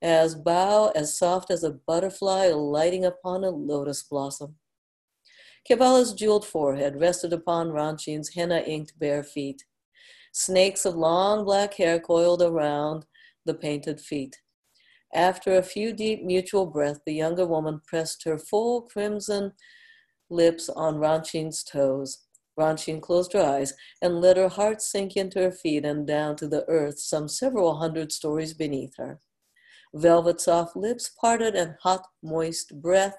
as 0.00 0.34
bow 0.34 0.92
as 0.94 1.16
soft 1.16 1.50
as 1.50 1.62
a 1.62 1.70
butterfly 1.70 2.46
alighting 2.46 3.04
upon 3.04 3.44
a 3.44 3.50
lotus 3.50 4.02
blossom. 4.02 4.56
Kevala's 5.68 6.12
jeweled 6.12 6.44
forehead 6.44 7.00
rested 7.00 7.32
upon 7.32 7.70
Ranshin's 7.70 8.34
henna-inked 8.34 8.98
bare 8.98 9.22
feet. 9.22 9.64
Snakes 10.32 10.84
of 10.84 10.96
long 10.96 11.44
black 11.44 11.74
hair 11.74 12.00
coiled 12.00 12.42
around 12.42 13.06
the 13.44 13.54
painted 13.54 14.00
feet. 14.00 14.40
After 15.14 15.56
a 15.56 15.62
few 15.62 15.92
deep 15.92 16.24
mutual 16.24 16.66
breaths, 16.66 17.00
the 17.04 17.12
younger 17.12 17.46
woman 17.46 17.80
pressed 17.86 18.24
her 18.24 18.38
full 18.38 18.82
crimson 18.82 19.52
lips 20.32 20.68
on 20.68 20.96
Ranshin's 20.96 21.62
toes. 21.62 22.24
Ranshin 22.58 23.00
closed 23.00 23.32
her 23.32 23.42
eyes 23.42 23.74
and 24.00 24.20
let 24.20 24.36
her 24.36 24.48
heart 24.48 24.82
sink 24.82 25.16
into 25.16 25.40
her 25.40 25.52
feet 25.52 25.84
and 25.84 26.06
down 26.06 26.36
to 26.36 26.48
the 26.48 26.64
earth 26.68 26.98
some 26.98 27.28
several 27.28 27.76
hundred 27.76 28.12
stories 28.12 28.54
beneath 28.54 28.94
her. 28.98 29.20
Velvet 29.94 30.40
soft 30.40 30.74
lips 30.74 31.10
parted 31.20 31.54
and 31.54 31.76
hot, 31.82 32.06
moist 32.22 32.80
breath 32.80 33.16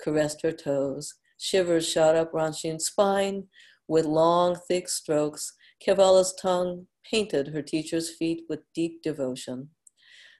caressed 0.00 0.42
her 0.42 0.52
toes. 0.52 1.14
Shivers 1.38 1.88
shot 1.88 2.16
up 2.16 2.32
Ranshin's 2.32 2.86
spine. 2.86 3.44
With 3.88 4.04
long, 4.04 4.56
thick 4.68 4.88
strokes, 4.88 5.52
Kevala's 5.84 6.34
tongue 6.40 6.86
painted 7.08 7.48
her 7.48 7.62
teacher's 7.62 8.10
feet 8.10 8.44
with 8.48 8.60
deep 8.74 9.02
devotion. 9.02 9.70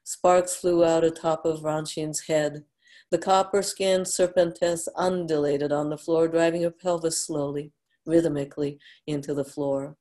Sparks 0.04 0.56
flew 0.56 0.84
out 0.84 1.04
atop 1.04 1.44
of 1.44 1.60
Ranshin's 1.60 2.26
head. 2.26 2.64
The 3.10 3.18
copper 3.18 3.62
skinned 3.62 4.06
serpentess 4.06 4.88
undulated 4.96 5.72
on 5.72 5.90
the 5.90 5.98
floor, 5.98 6.28
driving 6.28 6.62
her 6.62 6.70
pelvis 6.70 7.26
slowly, 7.26 7.72
rhythmically 8.06 8.78
into 9.06 9.34
the 9.34 9.44
floor. 9.44 9.96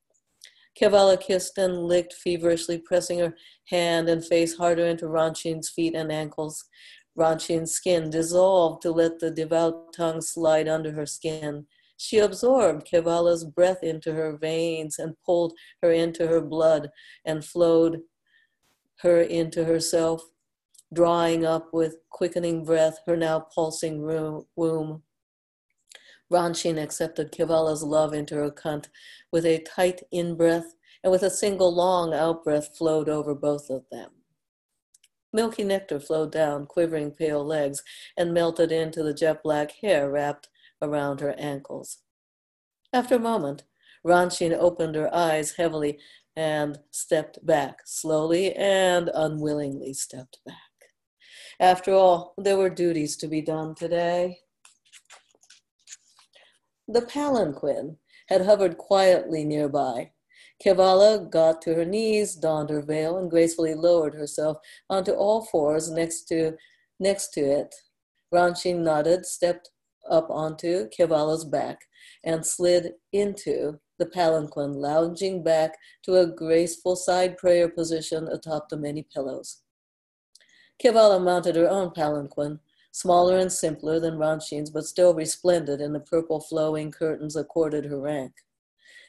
Kevala 0.80 1.20
kissed 1.20 1.58
and 1.58 1.86
licked 1.86 2.14
feverishly, 2.14 2.78
pressing 2.78 3.20
her 3.20 3.36
hand 3.66 4.08
and 4.10 4.24
face 4.24 4.56
harder 4.56 4.86
into 4.86 5.08
Ranshin's 5.08 5.70
feet 5.70 5.96
and 5.96 6.12
ankles. 6.12 6.66
Ranshin's 7.16 7.72
skin 7.72 8.12
dissolved 8.12 8.84
to 8.84 8.92
let 8.92 9.20
the 9.20 9.32
devout 9.32 9.92
tongue 9.92 10.22
slide 10.22 10.68
under 10.68 10.92
her 10.92 11.06
skin. 11.06 11.66
She 11.98 12.20
absorbed 12.20 12.88
Kevala's 12.88 13.44
breath 13.44 13.84
into 13.84 14.14
her 14.14 14.38
veins 14.38 15.00
and 15.00 15.16
pulled 15.26 15.54
her 15.82 15.92
into 15.92 16.28
her 16.28 16.40
blood 16.40 16.92
and 17.26 17.44
flowed 17.44 18.02
her 19.00 19.22
into 19.22 19.66
herself 19.66 20.24
drawing 20.94 21.46
up 21.46 21.74
with 21.74 21.98
quickening 22.10 22.64
breath 22.64 23.00
her 23.06 23.16
now 23.16 23.40
pulsing 23.40 24.02
womb. 24.56 25.04
Ranshin 26.32 26.82
accepted 26.82 27.32
Kevala's 27.32 27.84
love 27.84 28.14
into 28.14 28.36
her 28.36 28.52
cunt 28.52 28.88
with 29.32 29.46
a 29.46 29.60
tight 29.60 30.04
in 30.12 30.36
breath, 30.36 30.76
and 31.04 31.12
with 31.12 31.24
a 31.24 31.30
single 31.30 31.74
long 31.74 32.14
out 32.14 32.44
breath 32.44 32.78
flowed 32.78 33.08
over 33.10 33.34
both 33.34 33.70
of 33.70 33.86
them. 33.90 34.12
Milky 35.32 35.64
nectar 35.64 36.00
flowed 36.00 36.32
down 36.32 36.66
quivering 36.66 37.12
pale 37.12 37.46
legs 37.46 37.84
and 38.18 38.34
melted 38.34 38.72
into 38.72 39.04
the 39.04 39.14
jet 39.14 39.44
black 39.44 39.72
hair 39.82 40.10
wrapped 40.10 40.50
around 40.82 41.20
her 41.20 41.36
ankles. 41.38 42.00
After 42.92 43.16
a 43.16 43.20
moment, 43.20 43.64
Ranshin 44.04 44.54
opened 44.54 44.96
her 44.96 45.14
eyes 45.14 45.54
heavily 45.58 46.00
and 46.36 46.80
stepped 46.90 47.46
back, 47.46 47.82
slowly 47.86 48.54
and 48.56 49.10
unwillingly 49.14 49.94
stepped 49.94 50.40
back. 50.46 50.69
After 51.60 51.94
all, 51.94 52.34
there 52.38 52.58
were 52.58 52.70
duties 52.70 53.18
to 53.18 53.28
be 53.28 53.42
done 53.42 53.76
today. 53.76 54.40
The 56.88 57.02
palanquin 57.02 57.98
had 58.30 58.46
hovered 58.46 58.78
quietly 58.78 59.44
nearby. 59.44 60.12
Kevala 60.64 61.30
got 61.30 61.62
to 61.64 61.74
her 61.76 61.86
knees, 61.86 62.36
donned 62.36 62.70
her 62.70 62.82
veil, 62.82 63.18
and 63.18 63.30
gracefully 63.30 63.74
lowered 63.74 64.14
herself 64.14 64.58
onto 64.90 65.12
all 65.12 65.46
fours 65.46 65.92
next 65.92 66.24
to, 66.30 66.58
next 67.00 67.30
to 67.34 67.42
it. 67.42 67.76
Ranshin 68.32 68.84
nodded, 68.84 69.26
stepped 69.26 69.70
up 70.10 70.30
onto 70.30 70.90
Kevala's 70.90 71.46
back, 71.46 71.80
and 72.24 72.46
slid 72.46 72.94
into 73.12 73.80
the 73.98 74.06
palanquin, 74.06 74.74
lounging 74.74 75.44
back 75.44 75.78
to 76.04 76.18
a 76.18 76.28
graceful 76.28 76.96
side 76.96 77.38
prayer 77.38 77.68
position 77.68 78.28
atop 78.28 78.70
the 78.70 78.78
many 78.78 79.06
pillows. 79.14 79.62
Kevala 80.84 81.22
mounted 81.22 81.56
her 81.56 81.70
own 81.70 81.92
palanquin, 81.92 82.60
smaller 82.92 83.38
and 83.38 83.52
simpler 83.52 84.00
than 84.00 84.18
Ranshin's, 84.18 84.70
but 84.70 84.86
still 84.86 85.14
resplendent 85.14 85.82
in 85.82 85.94
the 85.94 86.00
purple 86.00 86.40
flowing 86.40 86.92
curtains 86.92 87.36
accorded 87.36 87.86
her 87.86 88.00
rank. 88.00 88.32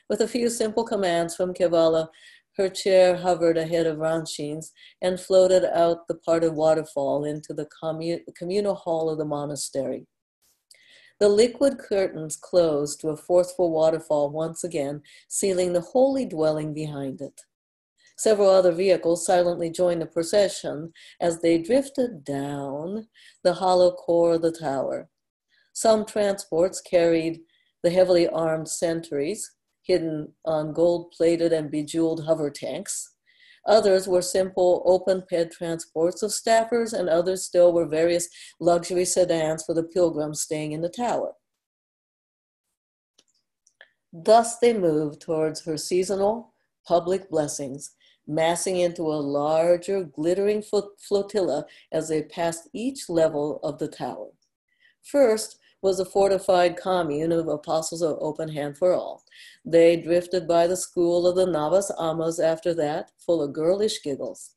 With 0.08 0.20
a 0.20 0.28
few 0.28 0.50
simple 0.50 0.84
commands 0.84 1.36
from 1.36 1.54
Kevala, 1.54 2.08
her 2.56 2.68
chair 2.68 3.16
hovered 3.16 3.56
ahead 3.56 3.86
of 3.86 3.98
Ranshin's 3.98 4.72
and 5.00 5.20
floated 5.20 5.64
out 5.64 6.08
the 6.08 6.16
parted 6.16 6.52
waterfall 6.52 7.24
into 7.24 7.54
the 7.54 7.68
communal 8.36 8.74
hall 8.74 9.08
of 9.08 9.18
the 9.18 9.24
monastery. 9.24 10.06
The 11.20 11.28
liquid 11.28 11.78
curtains 11.78 12.36
closed 12.36 13.00
to 13.00 13.10
a 13.10 13.16
forceful 13.16 13.70
waterfall 13.70 14.30
once 14.30 14.64
again, 14.64 15.02
sealing 15.28 15.72
the 15.72 15.80
holy 15.80 16.24
dwelling 16.26 16.74
behind 16.74 17.20
it. 17.20 17.42
Several 18.20 18.50
other 18.50 18.72
vehicles 18.72 19.24
silently 19.24 19.70
joined 19.70 20.02
the 20.02 20.06
procession 20.06 20.92
as 21.22 21.40
they 21.40 21.56
drifted 21.56 22.22
down 22.22 23.08
the 23.42 23.54
hollow 23.54 23.92
core 23.92 24.34
of 24.34 24.42
the 24.42 24.52
tower. 24.52 25.08
Some 25.72 26.04
transports 26.04 26.82
carried 26.82 27.40
the 27.82 27.88
heavily 27.88 28.28
armed 28.28 28.68
sentries 28.68 29.50
hidden 29.80 30.34
on 30.44 30.74
gold 30.74 31.12
plated 31.16 31.54
and 31.54 31.70
bejeweled 31.70 32.26
hover 32.26 32.50
tanks. 32.50 33.14
Others 33.66 34.06
were 34.06 34.20
simple 34.20 34.82
open 34.84 35.22
ped 35.22 35.52
transports 35.52 36.22
of 36.22 36.30
staffers, 36.30 36.92
and 36.92 37.08
others 37.08 37.46
still 37.46 37.72
were 37.72 37.86
various 37.86 38.28
luxury 38.60 39.06
sedans 39.06 39.64
for 39.64 39.72
the 39.72 39.82
pilgrims 39.82 40.42
staying 40.42 40.72
in 40.72 40.82
the 40.82 40.90
tower. 40.90 41.32
Thus 44.12 44.58
they 44.58 44.74
moved 44.74 45.22
towards 45.22 45.64
her 45.64 45.78
seasonal 45.78 46.52
public 46.86 47.30
blessings, 47.30 47.92
massing 48.26 48.78
into 48.78 49.02
a 49.02 49.20
larger, 49.20 50.04
glittering 50.04 50.62
flotilla 50.62 51.66
as 51.92 52.08
they 52.08 52.22
passed 52.22 52.68
each 52.72 53.08
level 53.08 53.60
of 53.62 53.78
the 53.78 53.88
tower. 53.88 54.28
First 55.02 55.58
was 55.82 55.98
a 55.98 56.04
fortified 56.04 56.76
commune 56.76 57.32
of 57.32 57.48
apostles 57.48 58.02
of 58.02 58.18
open 58.20 58.50
hand 58.50 58.76
for 58.76 58.92
all. 58.92 59.24
They 59.64 59.96
drifted 59.96 60.46
by 60.46 60.66
the 60.66 60.76
school 60.76 61.26
of 61.26 61.36
the 61.36 61.46
Navas 61.46 61.90
Amas 61.98 62.38
after 62.38 62.74
that, 62.74 63.10
full 63.18 63.42
of 63.42 63.52
girlish 63.52 64.02
giggles. 64.02 64.54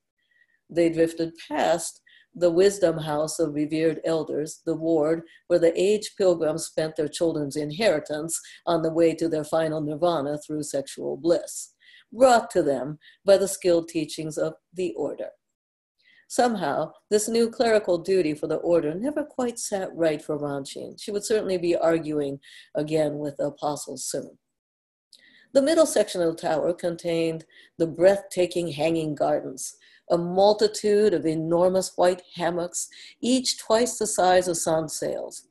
They 0.70 0.90
drifted 0.90 1.34
past 1.48 2.02
the 2.36 2.52
wisdom 2.52 2.98
house 2.98 3.40
of 3.40 3.54
revered 3.54 4.02
elders, 4.04 4.62
the 4.66 4.76
ward 4.76 5.22
where 5.48 5.60
the 5.60 5.80
aged 5.80 6.18
pilgrims 6.18 6.66
spent 6.66 6.96
their 6.96 7.08
children's 7.08 7.56
inheritance 7.56 8.40
on 8.66 8.82
the 8.82 8.92
way 8.92 9.14
to 9.16 9.30
their 9.30 9.44
final 9.44 9.82
nirvana 9.82 10.40
through 10.40 10.64
sexual 10.64 11.16
bliss 11.16 11.73
brought 12.14 12.50
to 12.52 12.64
them 12.64 13.00
by 13.26 13.38
the 13.38 13.48
skilled 13.48 13.90
teachings 13.90 14.38
of 14.38 14.54
the 14.74 14.94
order. 14.94 15.30
Somehow, 16.28 16.92
this 17.12 17.28
new 17.28 17.50
clerical 17.50 17.98
duty 17.98 18.34
for 18.34 18.48
the 18.48 18.56
order 18.58 18.96
never 18.96 19.24
quite 19.24 19.60
sat 19.60 19.90
right 19.94 20.22
for 20.22 20.38
Ranshin. 20.38 21.00
She 21.00 21.12
would 21.12 21.26
certainly 21.26 21.58
be 21.58 21.76
arguing 21.76 22.40
again 22.74 23.20
with 23.20 23.38
the 23.38 23.48
apostles 23.48 24.06
soon. 24.06 24.38
The 25.54 25.62
middle 25.62 25.86
section 25.86 26.22
of 26.22 26.36
the 26.36 26.42
tower 26.42 26.74
contained 26.74 27.46
the 27.78 27.86
breathtaking 27.86 28.70
hanging 28.70 29.14
gardens, 29.14 29.76
a 30.10 30.18
multitude 30.18 31.14
of 31.14 31.28
enormous 31.28 31.92
white 31.96 32.24
hammocks, 32.36 32.90
each 33.22 33.60
twice 33.60 34.00
the 34.00 34.08
size 34.08 34.48
of 34.48 34.58
sun 34.58 34.90
sails, 34.90 35.48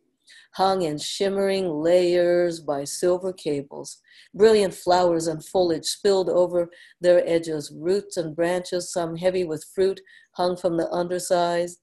hung 0.55 0.83
in 0.83 0.99
shimmering 0.99 1.69
layers 1.69 2.61
by 2.61 2.85
silver 2.85 3.33
cables. 3.33 4.01
Brilliant 4.35 4.75
flowers 4.75 5.27
and 5.27 5.45
foliage 5.45 5.87
spilled 5.87 6.29
over 6.29 6.71
their 7.01 7.27
edges, 7.27 7.73
roots 7.75 8.17
and 8.17 8.37
branches, 8.37 8.93
some 8.93 9.17
heavy 9.17 9.45
with 9.45 9.65
fruit, 9.75 10.01
hung 10.33 10.57
from 10.57 10.77
the 10.77 10.91
undersides, 10.91 11.79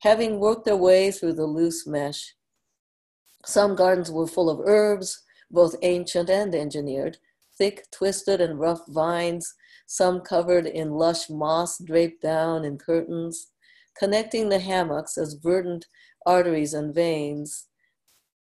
having 0.00 0.38
worked 0.38 0.64
their 0.64 0.76
way 0.76 1.10
through 1.10 1.34
the 1.34 1.46
loose 1.46 1.86
mesh. 1.86 2.34
Some 3.44 3.74
gardens 3.74 4.10
were 4.10 4.26
full 4.26 4.50
of 4.50 4.60
herbs, 4.64 5.22
both 5.50 5.76
ancient 5.82 6.30
and 6.30 6.54
engineered, 6.54 7.18
thick, 7.56 7.90
twisted, 7.90 8.40
and 8.40 8.60
rough 8.60 8.86
vines, 8.88 9.54
some 9.86 10.20
covered 10.20 10.66
in 10.66 10.90
lush 10.90 11.30
moss 11.30 11.78
draped 11.78 12.22
down 12.22 12.64
in 12.64 12.78
curtains, 12.78 13.48
connecting 13.98 14.48
the 14.48 14.58
hammocks 14.58 15.18
as 15.18 15.34
verdant 15.34 15.86
arteries 16.26 16.74
and 16.74 16.94
veins, 16.94 17.66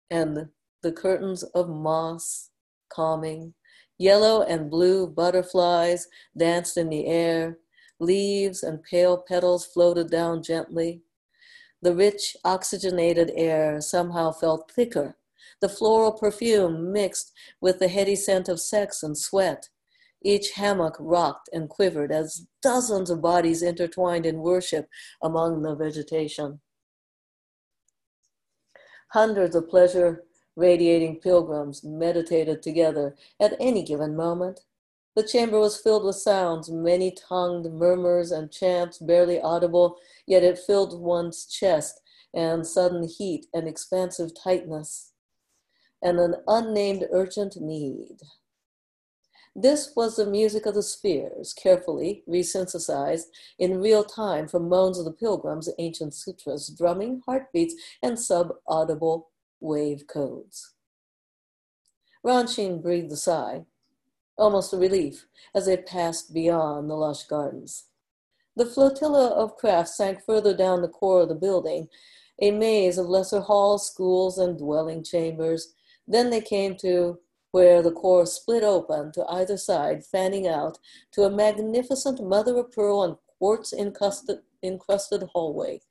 and 0.09 0.49
the 0.83 0.91
curtains 0.91 1.43
of 1.43 1.69
moss 1.69 2.49
calming. 2.89 3.53
Yellow 3.97 4.41
and 4.41 4.69
blue 4.69 5.07
butterflies 5.07 6.07
danced 6.35 6.77
in 6.77 6.89
the 6.89 7.05
air, 7.05 7.59
leaves 7.99 8.63
and 8.63 8.83
pale 8.83 9.23
petals 9.27 9.65
floated 9.65 10.09
down 10.09 10.41
gently. 10.41 11.03
The 11.81 11.95
rich, 11.95 12.35
oxygenated 12.43 13.31
air 13.35 13.81
somehow 13.81 14.31
felt 14.31 14.71
thicker. 14.71 15.17
The 15.61 15.69
floral 15.69 16.13
perfume 16.13 16.91
mixed 16.91 17.31
with 17.59 17.79
the 17.79 17.87
heady 17.87 18.15
scent 18.15 18.49
of 18.49 18.59
sex 18.59 19.03
and 19.03 19.17
sweat. 19.17 19.69
Each 20.23 20.51
hammock 20.51 20.95
rocked 20.99 21.49
and 21.51 21.69
quivered 21.69 22.11
as 22.11 22.45
dozens 22.61 23.09
of 23.09 23.21
bodies 23.21 23.61
intertwined 23.61 24.25
in 24.25 24.39
worship 24.39 24.87
among 25.21 25.61
the 25.61 25.75
vegetation. 25.75 26.61
Hundreds 29.11 29.55
of 29.55 29.67
pleasure 29.67 30.23
radiating 30.55 31.19
pilgrims 31.19 31.83
meditated 31.83 32.61
together 32.61 33.15
at 33.39 33.55
any 33.59 33.83
given 33.83 34.15
moment. 34.15 34.61
The 35.15 35.23
chamber 35.23 35.59
was 35.59 35.81
filled 35.81 36.05
with 36.05 36.15
sounds, 36.15 36.69
many 36.69 37.11
tongued 37.11 37.71
murmurs 37.73 38.31
and 38.31 38.51
chants 38.51 38.99
barely 38.99 39.41
audible, 39.41 39.97
yet 40.25 40.43
it 40.43 40.59
filled 40.59 41.01
one's 41.01 41.45
chest 41.45 41.99
and 42.33 42.65
sudden 42.65 43.07
heat 43.07 43.47
and 43.53 43.67
expansive 43.67 44.31
tightness, 44.41 45.11
and 46.01 46.19
an 46.19 46.35
unnamed 46.47 47.07
urgent 47.11 47.57
need. 47.59 48.17
This 49.55 49.91
was 49.95 50.15
the 50.15 50.25
music 50.25 50.65
of 50.65 50.75
the 50.75 50.83
spheres, 50.83 51.53
carefully 51.53 52.23
resynthesized 52.27 53.25
in 53.59 53.81
real 53.81 54.03
time 54.03 54.47
from 54.47 54.69
moans 54.69 54.97
of 54.97 55.05
the 55.05 55.11
pilgrims, 55.11 55.69
ancient 55.77 56.13
sutras, 56.13 56.69
drumming, 56.69 57.21
heartbeats, 57.25 57.75
and 58.01 58.17
sub-audible 58.17 59.29
wave 59.59 60.07
codes. 60.07 60.73
Ranshin 62.23 62.81
breathed 62.81 63.11
a 63.11 63.17
sigh, 63.17 63.65
almost 64.37 64.73
a 64.73 64.77
relief, 64.77 65.27
as 65.53 65.65
they 65.65 65.77
passed 65.77 66.33
beyond 66.33 66.89
the 66.89 66.95
lush 66.95 67.23
gardens. 67.23 67.85
The 68.55 68.65
flotilla 68.65 69.29
of 69.29 69.57
craft 69.57 69.89
sank 69.89 70.23
further 70.25 70.55
down 70.55 70.81
the 70.81 70.87
core 70.87 71.21
of 71.21 71.29
the 71.29 71.35
building, 71.35 71.89
a 72.41 72.51
maze 72.51 72.97
of 72.97 73.07
lesser 73.07 73.41
halls, 73.41 73.87
schools, 73.87 74.37
and 74.37 74.57
dwelling 74.57 75.03
chambers. 75.03 75.73
Then 76.07 76.29
they 76.29 76.41
came 76.41 76.75
to 76.77 77.19
where 77.51 77.81
the 77.81 77.91
core 77.91 78.25
split 78.25 78.63
open 78.63 79.11
to 79.13 79.25
either 79.29 79.57
side, 79.57 80.05
fanning 80.05 80.47
out 80.47 80.79
to 81.11 81.23
a 81.23 81.29
magnificent 81.29 82.23
mother 82.23 82.57
of 82.57 82.71
pearl 82.71 83.03
and 83.03 83.17
quartz 83.37 83.73
encrusted, 83.73 85.23
hallway 85.33 85.81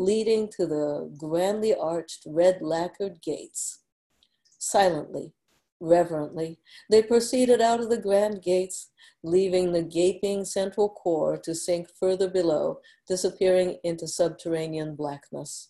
leading 0.00 0.48
to 0.48 0.66
the 0.66 1.12
grandly 1.18 1.74
arched 1.74 2.22
red 2.26 2.62
lacquered 2.62 3.20
gates. 3.22 3.80
Silently, 4.58 5.32
reverently, 5.78 6.58
they 6.90 7.02
proceeded 7.02 7.60
out 7.60 7.80
of 7.80 7.90
the 7.90 7.98
grand 7.98 8.42
gates, 8.42 8.90
leaving 9.22 9.72
the 9.72 9.82
gaping 9.82 10.44
central 10.44 10.88
core 10.88 11.36
to 11.36 11.54
sink 11.54 11.88
further 11.98 12.28
below, 12.28 12.80
disappearing 13.06 13.78
into 13.84 14.06
subterranean 14.06 14.94
blackness. 14.94 15.69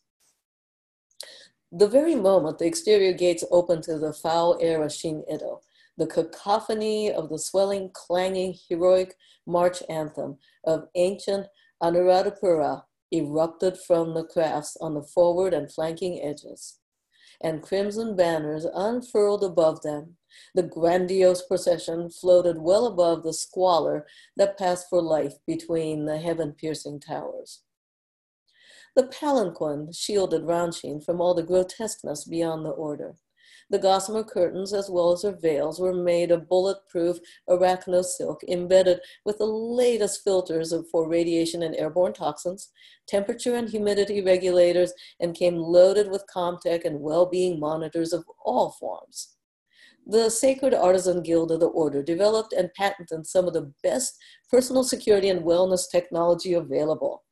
The 1.72 1.86
very 1.86 2.16
moment 2.16 2.58
the 2.58 2.66
exterior 2.66 3.12
gates 3.12 3.44
opened 3.48 3.84
to 3.84 3.96
the 3.96 4.12
foul 4.12 4.58
air 4.60 4.82
of 4.82 4.92
Shin 4.92 5.22
Edo, 5.32 5.60
the 5.96 6.06
cacophony 6.08 7.12
of 7.12 7.28
the 7.28 7.38
swelling, 7.38 7.90
clanging, 7.92 8.56
heroic 8.68 9.16
march 9.46 9.80
anthem 9.88 10.38
of 10.64 10.88
ancient 10.96 11.46
Anuradhapura 11.80 12.84
erupted 13.12 13.78
from 13.78 14.14
the 14.14 14.24
crafts 14.24 14.76
on 14.80 14.94
the 14.94 15.02
forward 15.02 15.54
and 15.54 15.70
flanking 15.70 16.20
edges, 16.20 16.80
and 17.40 17.62
crimson 17.62 18.16
banners 18.16 18.66
unfurled 18.74 19.44
above 19.44 19.82
them. 19.82 20.16
The 20.56 20.64
grandiose 20.64 21.42
procession 21.42 22.10
floated 22.10 22.58
well 22.58 22.86
above 22.86 23.22
the 23.22 23.32
squalor 23.32 24.06
that 24.36 24.58
passed 24.58 24.88
for 24.90 25.00
life 25.00 25.34
between 25.46 26.06
the 26.06 26.18
heaven 26.18 26.52
piercing 26.52 26.98
towers. 26.98 27.62
The 28.96 29.06
palanquin 29.06 29.92
shielded 29.92 30.42
Ranshin 30.42 31.04
from 31.04 31.20
all 31.20 31.34
the 31.34 31.42
grotesqueness 31.42 32.24
beyond 32.24 32.64
the 32.64 32.70
order. 32.70 33.16
The 33.70 33.78
gossamer 33.78 34.24
curtains, 34.24 34.72
as 34.72 34.90
well 34.90 35.12
as 35.12 35.22
her 35.22 35.30
veils, 35.30 35.78
were 35.78 35.94
made 35.94 36.32
of 36.32 36.48
bulletproof 36.48 37.18
arachno 37.48 38.04
silk 38.04 38.42
embedded 38.48 39.00
with 39.24 39.38
the 39.38 39.46
latest 39.46 40.24
filters 40.24 40.74
for 40.90 41.08
radiation 41.08 41.62
and 41.62 41.76
airborne 41.76 42.12
toxins, 42.12 42.70
temperature 43.06 43.54
and 43.54 43.68
humidity 43.68 44.22
regulators, 44.22 44.92
and 45.20 45.36
came 45.36 45.56
loaded 45.56 46.10
with 46.10 46.26
Comtech 46.26 46.84
and 46.84 47.00
well 47.00 47.26
being 47.26 47.60
monitors 47.60 48.12
of 48.12 48.24
all 48.44 48.72
forms. 48.72 49.36
The 50.04 50.30
Sacred 50.30 50.74
Artisan 50.74 51.22
Guild 51.22 51.52
of 51.52 51.60
the 51.60 51.68
Order 51.68 52.02
developed 52.02 52.52
and 52.52 52.74
patented 52.74 53.24
some 53.24 53.46
of 53.46 53.54
the 53.54 53.72
best 53.84 54.16
personal 54.50 54.82
security 54.82 55.28
and 55.28 55.44
wellness 55.44 55.88
technology 55.88 56.54
available. 56.54 57.22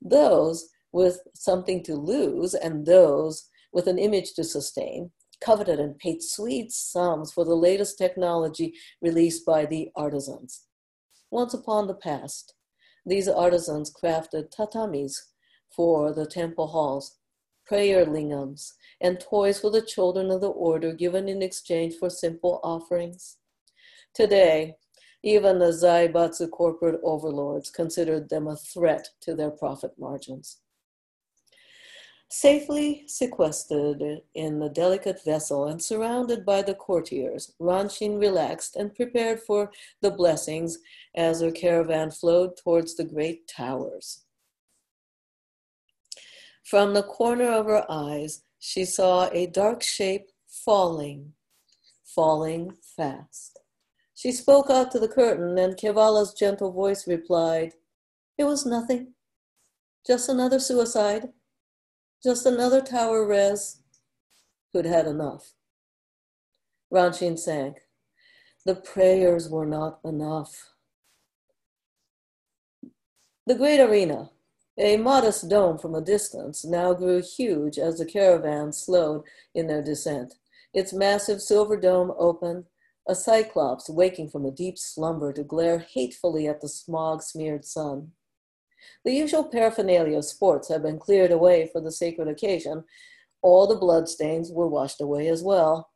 Those 0.00 0.70
with 0.92 1.20
something 1.34 1.82
to 1.84 1.94
lose 1.94 2.54
and 2.54 2.86
those 2.86 3.48
with 3.72 3.86
an 3.86 3.98
image 3.98 4.34
to 4.34 4.44
sustain 4.44 5.10
coveted 5.42 5.80
and 5.80 5.98
paid 5.98 6.22
sweet 6.22 6.70
sums 6.70 7.32
for 7.32 7.44
the 7.44 7.54
latest 7.54 7.98
technology 7.98 8.74
released 9.00 9.44
by 9.44 9.66
the 9.66 9.90
artisans. 9.96 10.66
Once 11.30 11.52
upon 11.52 11.86
the 11.86 11.94
past, 11.94 12.54
these 13.04 13.28
artisans 13.28 13.92
crafted 13.92 14.54
tatamis 14.56 15.14
for 15.74 16.12
the 16.12 16.26
temple 16.26 16.68
halls, 16.68 17.18
prayer 17.66 18.06
lingams, 18.06 18.72
and 19.00 19.18
toys 19.18 19.58
for 19.58 19.70
the 19.70 19.82
children 19.82 20.30
of 20.30 20.40
the 20.40 20.50
order 20.50 20.92
given 20.92 21.28
in 21.28 21.42
exchange 21.42 21.94
for 21.98 22.08
simple 22.08 22.60
offerings. 22.62 23.38
Today, 24.14 24.76
even 25.24 25.58
the 25.58 25.72
Zaibatsu 25.72 26.50
corporate 26.50 27.00
overlords 27.02 27.70
considered 27.70 28.28
them 28.28 28.46
a 28.46 28.56
threat 28.56 29.08
to 29.22 29.34
their 29.34 29.50
profit 29.50 29.92
margins. 29.98 30.58
Safely 32.34 33.04
sequestered 33.08 34.22
in 34.32 34.58
the 34.58 34.70
delicate 34.70 35.22
vessel 35.22 35.66
and 35.66 35.82
surrounded 35.82 36.46
by 36.46 36.62
the 36.62 36.72
courtiers, 36.72 37.52
Ranshin 37.60 38.18
relaxed 38.18 38.74
and 38.74 38.94
prepared 38.94 39.38
for 39.38 39.70
the 40.00 40.10
blessings 40.10 40.78
as 41.14 41.42
her 41.42 41.50
caravan 41.50 42.10
flowed 42.10 42.56
towards 42.56 42.96
the 42.96 43.04
great 43.04 43.46
towers. 43.46 44.24
From 46.64 46.94
the 46.94 47.02
corner 47.02 47.50
of 47.52 47.66
her 47.66 47.84
eyes, 47.90 48.44
she 48.58 48.86
saw 48.86 49.28
a 49.28 49.46
dark 49.46 49.82
shape 49.82 50.30
falling, 50.46 51.34
falling 52.02 52.78
fast. 52.96 53.58
She 54.14 54.32
spoke 54.32 54.70
out 54.70 54.90
to 54.92 54.98
the 54.98 55.06
curtain, 55.06 55.58
and 55.58 55.76
Kevala's 55.76 56.32
gentle 56.32 56.72
voice 56.72 57.06
replied, 57.06 57.74
It 58.38 58.44
was 58.44 58.64
nothing, 58.64 59.12
just 60.06 60.30
another 60.30 60.58
suicide. 60.58 61.28
Just 62.22 62.46
another 62.46 62.80
tower 62.80 63.26
res 63.26 63.80
who'd 64.72 64.84
had 64.84 65.06
enough. 65.06 65.54
Ranshin 66.92 67.36
sank. 67.36 67.78
The 68.64 68.76
prayers 68.76 69.48
were 69.48 69.66
not 69.66 69.98
enough. 70.04 70.70
The 73.44 73.56
great 73.56 73.80
arena, 73.80 74.30
a 74.78 74.96
modest 74.98 75.48
dome 75.48 75.78
from 75.78 75.96
a 75.96 76.00
distance, 76.00 76.64
now 76.64 76.94
grew 76.94 77.20
huge 77.20 77.76
as 77.76 77.98
the 77.98 78.06
caravans 78.06 78.78
slowed 78.78 79.24
in 79.52 79.66
their 79.66 79.82
descent. 79.82 80.34
Its 80.72 80.92
massive 80.92 81.42
silver 81.42 81.76
dome 81.76 82.12
opened, 82.16 82.66
a 83.08 83.16
cyclops 83.16 83.90
waking 83.90 84.30
from 84.30 84.46
a 84.46 84.52
deep 84.52 84.78
slumber 84.78 85.32
to 85.32 85.42
glare 85.42 85.80
hatefully 85.80 86.46
at 86.46 86.60
the 86.60 86.68
smog 86.68 87.20
smeared 87.20 87.64
sun. 87.64 88.12
The 89.04 89.12
usual 89.12 89.44
paraphernalia 89.44 90.18
of 90.18 90.24
sports 90.24 90.68
had 90.68 90.82
been 90.82 90.98
cleared 90.98 91.32
away 91.32 91.68
for 91.72 91.80
the 91.80 91.92
sacred 91.92 92.28
occasion. 92.28 92.84
All 93.42 93.66
the 93.66 93.76
bloodstains 93.76 94.52
were 94.52 94.68
washed 94.68 95.00
away 95.00 95.28
as 95.28 95.42
well. 95.42 95.90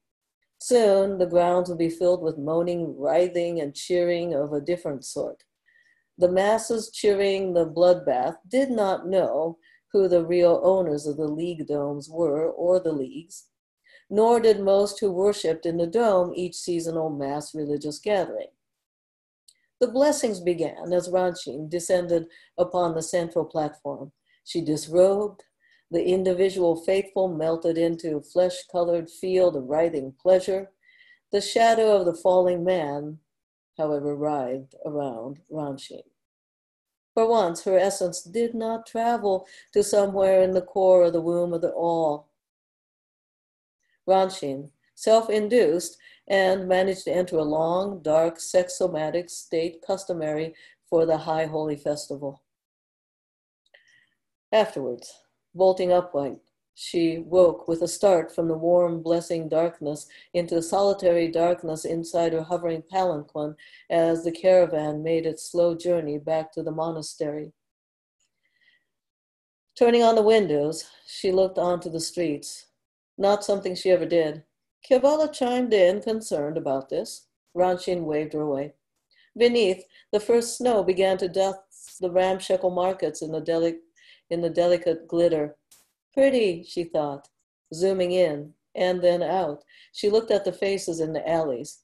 Soon 0.58 1.18
the 1.18 1.26
grounds 1.26 1.68
would 1.68 1.78
be 1.78 1.90
filled 1.90 2.22
with 2.22 2.38
moaning, 2.38 2.96
writhing, 2.96 3.60
and 3.60 3.74
cheering 3.74 4.34
of 4.34 4.52
a 4.52 4.60
different 4.60 5.04
sort. 5.04 5.44
The 6.18 6.30
masses 6.30 6.90
cheering 6.90 7.52
the 7.52 7.66
bloodbath 7.66 8.36
did 8.48 8.70
not 8.70 9.06
know 9.06 9.58
who 9.92 10.08
the 10.08 10.24
real 10.24 10.60
owners 10.64 11.06
of 11.06 11.16
the 11.16 11.28
league 11.28 11.66
domes 11.66 12.08
were 12.08 12.50
or 12.50 12.80
the 12.80 12.92
leagues, 12.92 13.48
nor 14.08 14.40
did 14.40 14.60
most 14.60 14.98
who 15.00 15.12
worshipped 15.12 15.66
in 15.66 15.76
the 15.76 15.86
dome 15.86 16.32
each 16.34 16.54
seasonal 16.54 17.10
mass 17.10 17.54
religious 17.54 17.98
gathering. 17.98 18.48
The 19.80 19.88
blessings 19.88 20.40
began 20.40 20.92
as 20.92 21.10
Ranshin 21.10 21.68
descended 21.68 22.26
upon 22.56 22.94
the 22.94 23.02
central 23.02 23.44
platform. 23.44 24.12
She 24.44 24.62
disrobed, 24.62 25.44
the 25.90 26.04
individual 26.04 26.76
faithful 26.76 27.28
melted 27.28 27.78
into 27.78 28.20
flesh 28.20 28.64
colored 28.72 29.10
field 29.10 29.54
of 29.56 29.68
writhing 29.68 30.14
pleasure. 30.20 30.70
The 31.30 31.40
shadow 31.40 31.96
of 31.96 32.06
the 32.06 32.14
falling 32.14 32.64
man, 32.64 33.18
however, 33.76 34.16
writhed 34.16 34.74
around 34.84 35.40
Ranshin. 35.50 36.02
For 37.14 37.28
once, 37.28 37.64
her 37.64 37.78
essence 37.78 38.22
did 38.22 38.54
not 38.54 38.86
travel 38.86 39.46
to 39.72 39.82
somewhere 39.82 40.42
in 40.42 40.52
the 40.52 40.62
core 40.62 41.04
of 41.04 41.12
the 41.12 41.20
womb 41.20 41.52
of 41.52 41.60
the 41.60 41.70
all. 41.70 42.28
Ranshin, 44.06 44.70
self 44.96 45.30
induced, 45.30 45.96
and 46.26 46.66
managed 46.66 47.04
to 47.04 47.12
enter 47.12 47.36
a 47.36 47.44
long, 47.44 48.02
dark, 48.02 48.40
sex-somatic 48.40 49.30
state 49.30 49.80
customary 49.86 50.52
for 50.90 51.06
the 51.06 51.16
High 51.16 51.46
Holy 51.46 51.76
Festival. 51.76 52.42
Afterwards, 54.50 55.22
bolting 55.54 55.92
upright, 55.92 56.38
she 56.74 57.18
woke 57.18 57.68
with 57.68 57.82
a 57.82 57.88
start 57.88 58.34
from 58.34 58.48
the 58.48 58.56
warm, 58.56 59.02
blessing 59.02 59.48
darkness 59.48 60.06
into 60.34 60.56
the 60.56 60.62
solitary 60.62 61.28
darkness 61.28 61.84
inside 61.84 62.32
her 62.32 62.42
hovering 62.42 62.82
palanquin 62.82 63.54
as 63.88 64.24
the 64.24 64.32
caravan 64.32 65.02
made 65.02 65.26
its 65.26 65.50
slow 65.50 65.74
journey 65.74 66.18
back 66.18 66.52
to 66.52 66.62
the 66.62 66.70
monastery. 66.70 67.52
Turning 69.78 70.02
on 70.02 70.14
the 70.14 70.22
windows, 70.22 70.90
she 71.06 71.32
looked 71.32 71.58
onto 71.58 71.88
the 71.88 72.00
streets. 72.00 72.66
Not 73.16 73.44
something 73.44 73.74
she 73.74 73.90
ever 73.90 74.06
did. 74.06 74.42
Kevala 74.88 75.32
chimed 75.32 75.72
in, 75.72 76.00
concerned 76.00 76.56
about 76.56 76.88
this. 76.88 77.26
Ranshin 77.56 78.04
waved 78.04 78.34
her 78.34 78.42
away. 78.42 78.74
Beneath, 79.36 79.84
the 80.12 80.20
first 80.20 80.56
snow 80.56 80.84
began 80.84 81.18
to 81.18 81.28
dust 81.28 81.98
the 82.00 82.10
ramshackle 82.10 82.70
markets 82.70 83.20
in 83.22 83.32
the, 83.32 83.40
deli- 83.40 83.80
in 84.30 84.40
the 84.40 84.50
delicate 84.50 85.08
glitter. 85.08 85.56
Pretty, 86.12 86.62
she 86.62 86.84
thought, 86.84 87.28
zooming 87.74 88.12
in 88.12 88.54
and 88.74 89.02
then 89.02 89.22
out. 89.22 89.64
She 89.92 90.08
looked 90.08 90.30
at 90.30 90.44
the 90.44 90.52
faces 90.52 91.00
in 91.00 91.12
the 91.12 91.28
alleys. 91.28 91.82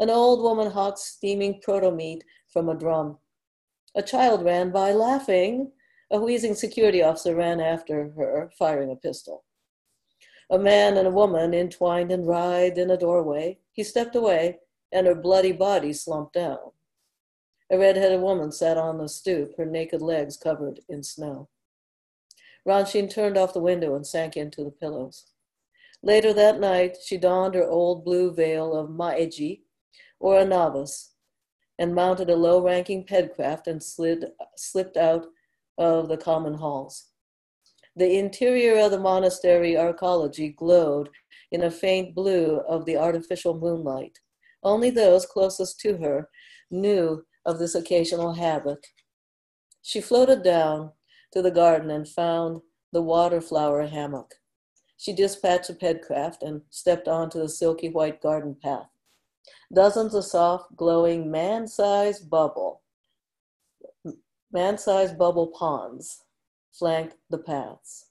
An 0.00 0.10
old 0.10 0.42
woman 0.42 0.70
hawked 0.70 0.98
steaming 0.98 1.60
proto 1.62 1.90
meat 1.90 2.24
from 2.48 2.68
a 2.68 2.74
drum. 2.74 3.18
A 3.94 4.02
child 4.02 4.44
ran 4.44 4.70
by 4.70 4.92
laughing. 4.92 5.72
A 6.10 6.18
wheezing 6.18 6.54
security 6.54 7.02
officer 7.02 7.34
ran 7.34 7.60
after 7.60 8.10
her, 8.16 8.50
firing 8.58 8.90
a 8.90 8.96
pistol. 8.96 9.44
A 10.50 10.58
man 10.58 10.96
and 10.96 11.06
a 11.06 11.12
woman 11.12 11.54
entwined 11.54 12.10
and 12.10 12.26
writhed 12.26 12.76
in 12.76 12.90
a 12.90 12.96
doorway. 12.96 13.58
He 13.72 13.84
stepped 13.84 14.16
away, 14.16 14.58
and 14.90 15.06
her 15.06 15.14
bloody 15.14 15.52
body 15.52 15.92
slumped 15.92 16.34
down. 16.34 16.72
A 17.70 17.78
red-headed 17.78 18.20
woman 18.20 18.50
sat 18.50 18.76
on 18.76 18.98
the 18.98 19.08
stoop, 19.08 19.56
her 19.56 19.64
naked 19.64 20.02
legs 20.02 20.36
covered 20.36 20.80
in 20.88 21.04
snow. 21.04 21.48
Ranshin 22.66 23.08
turned 23.08 23.38
off 23.38 23.54
the 23.54 23.60
window 23.60 23.94
and 23.94 24.04
sank 24.04 24.36
into 24.36 24.64
the 24.64 24.72
pillows. 24.72 25.26
Later 26.02 26.32
that 26.32 26.58
night, 26.58 26.96
she 27.00 27.16
donned 27.16 27.54
her 27.54 27.68
old 27.68 28.04
blue 28.04 28.32
veil 28.32 28.74
of 28.74 28.90
ma'eji, 28.90 29.60
or 30.18 30.40
a 30.40 30.44
novice, 30.44 31.12
and 31.78 31.94
mounted 31.94 32.28
a 32.28 32.34
low-ranking 32.36 33.04
pedcraft 33.04 33.68
and 33.68 33.80
slid, 33.80 34.32
slipped 34.56 34.96
out 34.96 35.26
of 35.78 36.08
the 36.08 36.16
common 36.16 36.54
halls. 36.54 37.09
The 38.00 38.16
interior 38.16 38.78
of 38.82 38.92
the 38.92 38.98
monastery 38.98 39.74
arcology 39.74 40.56
glowed 40.56 41.10
in 41.52 41.64
a 41.64 41.70
faint 41.70 42.14
blue 42.14 42.62
of 42.66 42.86
the 42.86 42.96
artificial 42.96 43.52
moonlight. 43.52 44.18
Only 44.62 44.88
those 44.88 45.26
closest 45.26 45.78
to 45.80 45.98
her 45.98 46.30
knew 46.70 47.22
of 47.44 47.58
this 47.58 47.74
occasional 47.74 48.32
habit. 48.32 48.86
She 49.82 50.00
floated 50.00 50.42
down 50.42 50.92
to 51.34 51.42
the 51.42 51.50
garden 51.50 51.90
and 51.90 52.08
found 52.08 52.62
the 52.90 53.02
waterflower 53.02 53.86
hammock. 53.86 54.34
She 54.96 55.12
dispatched 55.12 55.68
a 55.68 55.74
pedcraft 55.74 56.40
and 56.40 56.62
stepped 56.70 57.06
onto 57.06 57.38
the 57.38 57.50
silky 57.50 57.90
white 57.90 58.22
garden 58.22 58.56
path. 58.62 58.88
Dozens 59.74 60.14
of 60.14 60.24
soft, 60.24 60.74
glowing, 60.74 61.30
man-sized 61.30 62.30
bubble, 62.30 62.80
man-sized 64.50 65.18
bubble 65.18 65.48
ponds 65.48 66.22
flanked 66.72 67.16
the 67.30 67.38
paths. 67.38 68.06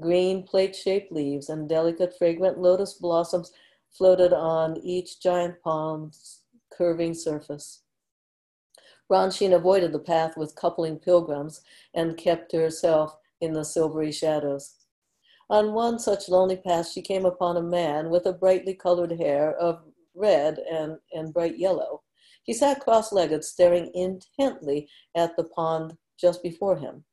Green 0.00 0.42
plate-shaped 0.44 1.10
leaves 1.10 1.48
and 1.48 1.68
delicate 1.68 2.16
fragrant 2.16 2.58
lotus 2.58 2.94
blossoms 2.94 3.52
floated 3.90 4.32
on 4.32 4.76
each 4.78 5.20
giant 5.20 5.60
palm's 5.62 6.42
curving 6.72 7.14
surface. 7.14 7.82
Ranshin 9.10 9.54
avoided 9.54 9.92
the 9.92 9.98
path 9.98 10.36
with 10.36 10.54
coupling 10.54 10.98
pilgrims 10.98 11.62
and 11.94 12.16
kept 12.16 12.52
herself 12.52 13.16
in 13.40 13.54
the 13.54 13.64
silvery 13.64 14.12
shadows. 14.12 14.74
On 15.50 15.72
one 15.72 15.98
such 15.98 16.28
lonely 16.28 16.56
path, 16.56 16.88
she 16.88 17.00
came 17.00 17.24
upon 17.24 17.56
a 17.56 17.62
man 17.62 18.10
with 18.10 18.26
a 18.26 18.32
brightly 18.32 18.74
colored 18.74 19.12
hair 19.12 19.56
of 19.56 19.82
red 20.14 20.58
and, 20.70 20.98
and 21.12 21.32
bright 21.32 21.58
yellow. 21.58 22.02
He 22.42 22.52
sat 22.52 22.80
cross 22.80 23.12
legged, 23.12 23.44
staring 23.44 23.90
intently 23.94 24.88
at 25.14 25.36
the 25.36 25.44
pond 25.44 25.96
just 26.18 26.42
before 26.42 26.76
him. 26.76 27.04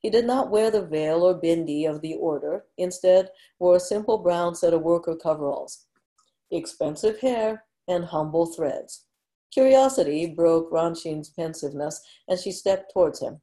He 0.00 0.08
did 0.08 0.24
not 0.24 0.50
wear 0.50 0.70
the 0.70 0.84
veil 0.84 1.22
or 1.22 1.38
bindi 1.38 1.88
of 1.88 2.00
the 2.00 2.14
order, 2.14 2.64
instead, 2.78 3.30
wore 3.58 3.76
a 3.76 3.80
simple 3.80 4.18
brown 4.18 4.54
set 4.54 4.72
of 4.72 4.82
worker 4.82 5.14
coveralls, 5.14 5.86
expensive 6.50 7.20
hair, 7.20 7.64
and 7.86 8.06
humble 8.06 8.46
threads. 8.46 9.04
Curiosity 9.52 10.26
broke 10.26 10.70
Ranshin's 10.70 11.28
pensiveness, 11.28 12.00
and 12.28 12.38
she 12.38 12.50
stepped 12.50 12.92
towards 12.92 13.20
him. 13.20 13.40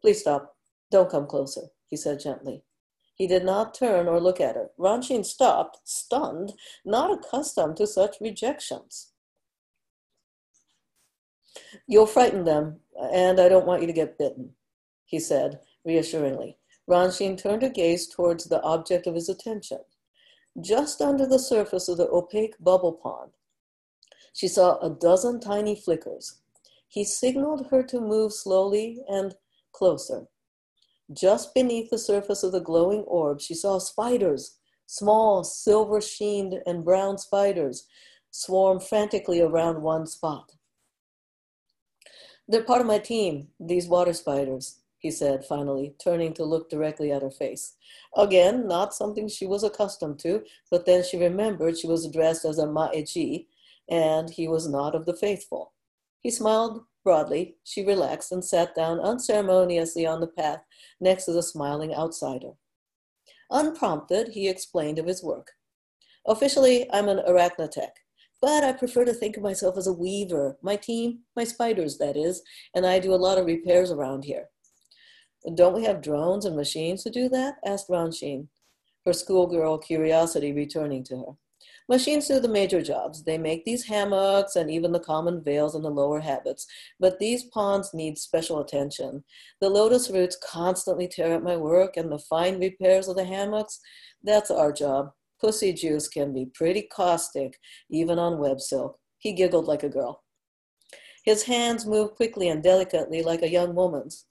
Please 0.00 0.20
stop. 0.20 0.56
Don't 0.90 1.10
come 1.10 1.26
closer, 1.26 1.68
he 1.86 1.96
said 1.96 2.20
gently. 2.20 2.62
He 3.14 3.26
did 3.26 3.44
not 3.44 3.74
turn 3.74 4.08
or 4.08 4.20
look 4.20 4.40
at 4.40 4.56
her. 4.56 4.70
Ranchin 4.76 5.24
stopped, 5.24 5.78
stunned, 5.84 6.52
not 6.84 7.10
accustomed 7.10 7.76
to 7.76 7.86
such 7.86 8.20
rejections. 8.20 9.12
You'll 11.86 12.06
frighten 12.06 12.44
them, 12.44 12.80
and 13.00 13.40
I 13.40 13.48
don't 13.48 13.66
want 13.66 13.80
you 13.80 13.86
to 13.86 13.92
get 13.92 14.18
bitten, 14.18 14.54
he 15.04 15.18
said, 15.18 15.60
reassuringly. 15.86 16.58
Ranshin 16.88 17.36
turned 17.36 17.62
her 17.62 17.68
gaze 17.68 18.06
towards 18.06 18.44
the 18.44 18.60
object 18.62 19.06
of 19.06 19.14
his 19.14 19.28
attention. 19.28 19.78
Just 20.60 21.00
under 21.00 21.26
the 21.26 21.38
surface 21.38 21.88
of 21.88 21.96
the 21.96 22.08
opaque 22.08 22.56
bubble 22.60 22.92
pond, 22.92 23.32
she 24.32 24.48
saw 24.48 24.78
a 24.78 24.90
dozen 24.90 25.40
tiny 25.40 25.74
flickers. 25.74 26.40
He 26.88 27.04
signaled 27.04 27.68
her 27.70 27.82
to 27.84 28.00
move 28.00 28.32
slowly 28.32 29.02
and 29.08 29.34
closer. 29.72 30.28
Just 31.12 31.54
beneath 31.54 31.90
the 31.90 31.98
surface 31.98 32.42
of 32.42 32.52
the 32.52 32.60
glowing 32.60 33.02
orb, 33.02 33.40
she 33.40 33.54
saw 33.54 33.78
spiders, 33.78 34.56
small, 34.86 35.44
silver 35.44 36.00
sheened 36.00 36.60
and 36.66 36.84
brown 36.84 37.18
spiders, 37.18 37.86
swarm 38.30 38.80
frantically 38.80 39.40
around 39.40 39.82
one 39.82 40.06
spot. 40.06 40.52
They're 42.48 42.62
part 42.62 42.80
of 42.80 42.86
my 42.86 42.98
team, 42.98 43.48
these 43.58 43.88
water 43.88 44.12
spiders 44.12 44.80
he 45.06 45.12
said 45.12 45.44
finally, 45.44 45.94
turning 46.02 46.34
to 46.34 46.44
look 46.44 46.68
directly 46.68 47.12
at 47.12 47.22
her 47.22 47.30
face. 47.30 47.76
Again, 48.16 48.66
not 48.66 48.92
something 48.92 49.28
she 49.28 49.46
was 49.46 49.62
accustomed 49.62 50.18
to, 50.18 50.42
but 50.68 50.84
then 50.84 51.04
she 51.04 51.16
remembered 51.16 51.78
she 51.78 51.86
was 51.86 52.04
addressed 52.04 52.44
as 52.44 52.58
a 52.58 52.66
ma'eji, 52.66 53.46
and 53.88 54.28
he 54.28 54.48
was 54.48 54.68
not 54.68 54.96
of 54.96 55.06
the 55.06 55.14
faithful. 55.14 55.72
He 56.22 56.32
smiled 56.32 56.82
broadly. 57.04 57.54
She 57.62 57.86
relaxed 57.86 58.32
and 58.32 58.44
sat 58.44 58.74
down 58.74 58.98
unceremoniously 58.98 60.08
on 60.08 60.18
the 60.18 60.26
path 60.26 60.64
next 61.00 61.26
to 61.26 61.32
the 61.32 61.40
smiling 61.40 61.94
outsider. 61.94 62.54
Unprompted, 63.52 64.30
he 64.30 64.48
explained 64.48 64.98
of 64.98 65.06
his 65.06 65.22
work. 65.22 65.52
Officially, 66.26 66.90
I'm 66.92 67.08
an 67.08 67.22
arachnotech, 67.28 67.94
but 68.42 68.64
I 68.64 68.72
prefer 68.72 69.04
to 69.04 69.14
think 69.14 69.36
of 69.36 69.44
myself 69.44 69.78
as 69.78 69.86
a 69.86 69.92
weaver. 69.92 70.58
My 70.62 70.74
team, 70.74 71.20
my 71.36 71.44
spiders, 71.44 71.96
that 71.98 72.16
is, 72.16 72.42
and 72.74 72.84
I 72.84 72.98
do 72.98 73.14
a 73.14 73.24
lot 73.26 73.38
of 73.38 73.46
repairs 73.46 73.92
around 73.92 74.24
here. 74.24 74.48
Don't 75.54 75.74
we 75.74 75.84
have 75.84 76.02
drones 76.02 76.44
and 76.44 76.56
machines 76.56 77.02
to 77.04 77.10
do 77.10 77.28
that? 77.28 77.56
asked 77.64 77.88
Ranshin, 77.88 78.48
her 79.04 79.12
schoolgirl 79.12 79.78
curiosity 79.78 80.52
returning 80.52 81.04
to 81.04 81.16
her. 81.18 81.32
Machines 81.88 82.26
do 82.26 82.40
the 82.40 82.48
major 82.48 82.82
jobs. 82.82 83.22
They 83.22 83.38
make 83.38 83.64
these 83.64 83.84
hammocks 83.84 84.56
and 84.56 84.68
even 84.68 84.90
the 84.90 84.98
common 84.98 85.40
veils 85.44 85.76
and 85.76 85.84
the 85.84 85.90
lower 85.90 86.18
habits. 86.18 86.66
But 86.98 87.20
these 87.20 87.44
ponds 87.44 87.94
need 87.94 88.18
special 88.18 88.60
attention. 88.60 89.22
The 89.60 89.68
lotus 89.68 90.10
roots 90.10 90.36
constantly 90.42 91.06
tear 91.06 91.34
at 91.34 91.44
my 91.44 91.56
work, 91.56 91.96
and 91.96 92.10
the 92.10 92.18
fine 92.18 92.58
repairs 92.58 93.06
of 93.06 93.14
the 93.14 93.24
hammocks, 93.24 93.78
that's 94.24 94.50
our 94.50 94.72
job. 94.72 95.12
Pussy 95.40 95.72
juice 95.72 96.08
can 96.08 96.32
be 96.32 96.46
pretty 96.54 96.82
caustic, 96.82 97.56
even 97.88 98.18
on 98.18 98.38
web 98.38 98.60
silk. 98.60 98.98
He 99.18 99.32
giggled 99.32 99.66
like 99.66 99.84
a 99.84 99.88
girl. 99.88 100.24
His 101.24 101.44
hands 101.44 101.86
moved 101.86 102.16
quickly 102.16 102.48
and 102.48 102.62
delicately 102.62 103.22
like 103.22 103.42
a 103.42 103.50
young 103.50 103.76
woman's. 103.76 104.26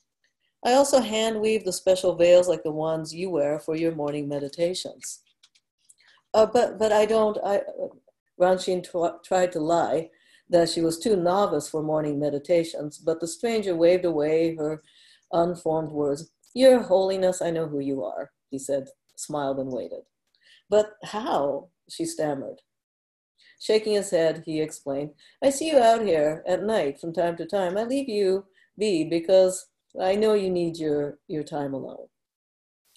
I 0.65 0.73
also 0.73 0.99
hand 0.99 1.39
weave 1.39 1.63
the 1.63 1.71
special 1.71 2.15
veils 2.15 2.49
like 2.49 2.63
the 2.63 2.71
ones 2.71 3.13
you 3.13 3.29
wear 3.29 3.59
for 3.59 3.75
your 3.75 3.93
morning 3.93 4.27
meditations. 4.27 5.21
Uh, 6.33 6.47
but 6.47 6.79
but 6.79 6.91
I 6.91 7.05
don't. 7.05 7.37
I 7.45 7.61
Ranshin 8.41 8.83
t- 8.83 9.17
tried 9.23 9.51
to 9.53 9.59
lie 9.59 10.09
that 10.49 10.69
she 10.69 10.81
was 10.81 10.99
too 10.99 11.15
novice 11.15 11.69
for 11.69 11.81
morning 11.81 12.19
meditations, 12.19 12.97
but 12.97 13.19
the 13.19 13.27
stranger 13.27 13.75
waved 13.75 14.05
away 14.05 14.55
her 14.55 14.81
unformed 15.31 15.91
words. 15.91 16.31
Your 16.53 16.81
Holiness, 16.81 17.41
I 17.41 17.51
know 17.51 17.67
who 17.67 17.79
you 17.79 18.03
are, 18.03 18.31
he 18.49 18.59
said, 18.59 18.87
smiled 19.15 19.59
and 19.59 19.71
waited. 19.71 20.03
But 20.69 20.93
how? 21.03 21.69
she 21.87 22.05
stammered. 22.05 22.61
Shaking 23.59 23.93
his 23.93 24.09
head, 24.09 24.43
he 24.45 24.59
explained, 24.59 25.11
I 25.43 25.51
see 25.51 25.69
you 25.69 25.77
out 25.77 26.01
here 26.01 26.43
at 26.47 26.63
night 26.63 26.99
from 26.99 27.13
time 27.13 27.37
to 27.37 27.45
time. 27.45 27.77
I 27.77 27.83
leave 27.83 28.09
you 28.09 28.45
be 28.77 29.03
because 29.03 29.67
I 30.01 30.15
know 30.15 30.33
you 30.33 30.49
need 30.49 30.77
your, 30.77 31.19
your 31.27 31.43
time 31.43 31.73
alone. 31.73 32.07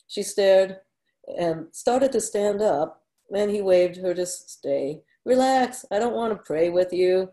She 0.09 0.23
stared 0.23 0.79
and 1.39 1.67
started 1.73 2.13
to 2.13 2.21
stand 2.21 2.63
up, 2.63 3.03
and 3.35 3.51
he 3.51 3.61
waved 3.61 3.99
her 3.99 4.15
to 4.15 4.27
stay. 4.27 5.03
Relax, 5.25 5.85
I 5.91 5.99
don't 5.99 6.15
want 6.15 6.33
to 6.33 6.43
pray 6.45 6.71
with 6.71 6.93
you 6.93 7.31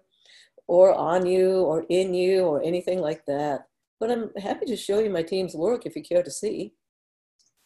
or 0.67 0.93
on 0.93 1.25
you 1.25 1.61
or 1.61 1.85
in 1.89 2.13
you 2.13 2.43
or 2.43 2.61
anything 2.63 2.99
like 2.99 3.25
that. 3.25 3.67
But 3.99 4.11
I'm 4.11 4.31
happy 4.41 4.65
to 4.65 4.75
show 4.75 4.99
you 4.99 5.09
my 5.09 5.23
team's 5.23 5.55
work 5.55 5.85
if 5.85 5.95
you 5.95 6.03
care 6.03 6.23
to 6.23 6.31
see. 6.31 6.73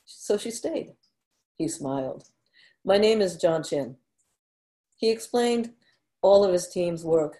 So 0.06 0.38
she 0.38 0.52
stayed. 0.52 0.94
He 1.58 1.68
smiled. 1.68 2.26
My 2.86 2.98
name 2.98 3.22
is 3.22 3.38
John 3.38 3.64
Chin. 3.64 3.98
He 4.98 5.10
explained 5.10 5.72
all 6.22 6.44
of 6.44 6.54
his 6.54 6.68
team's 6.68 7.04
work. 7.04 7.40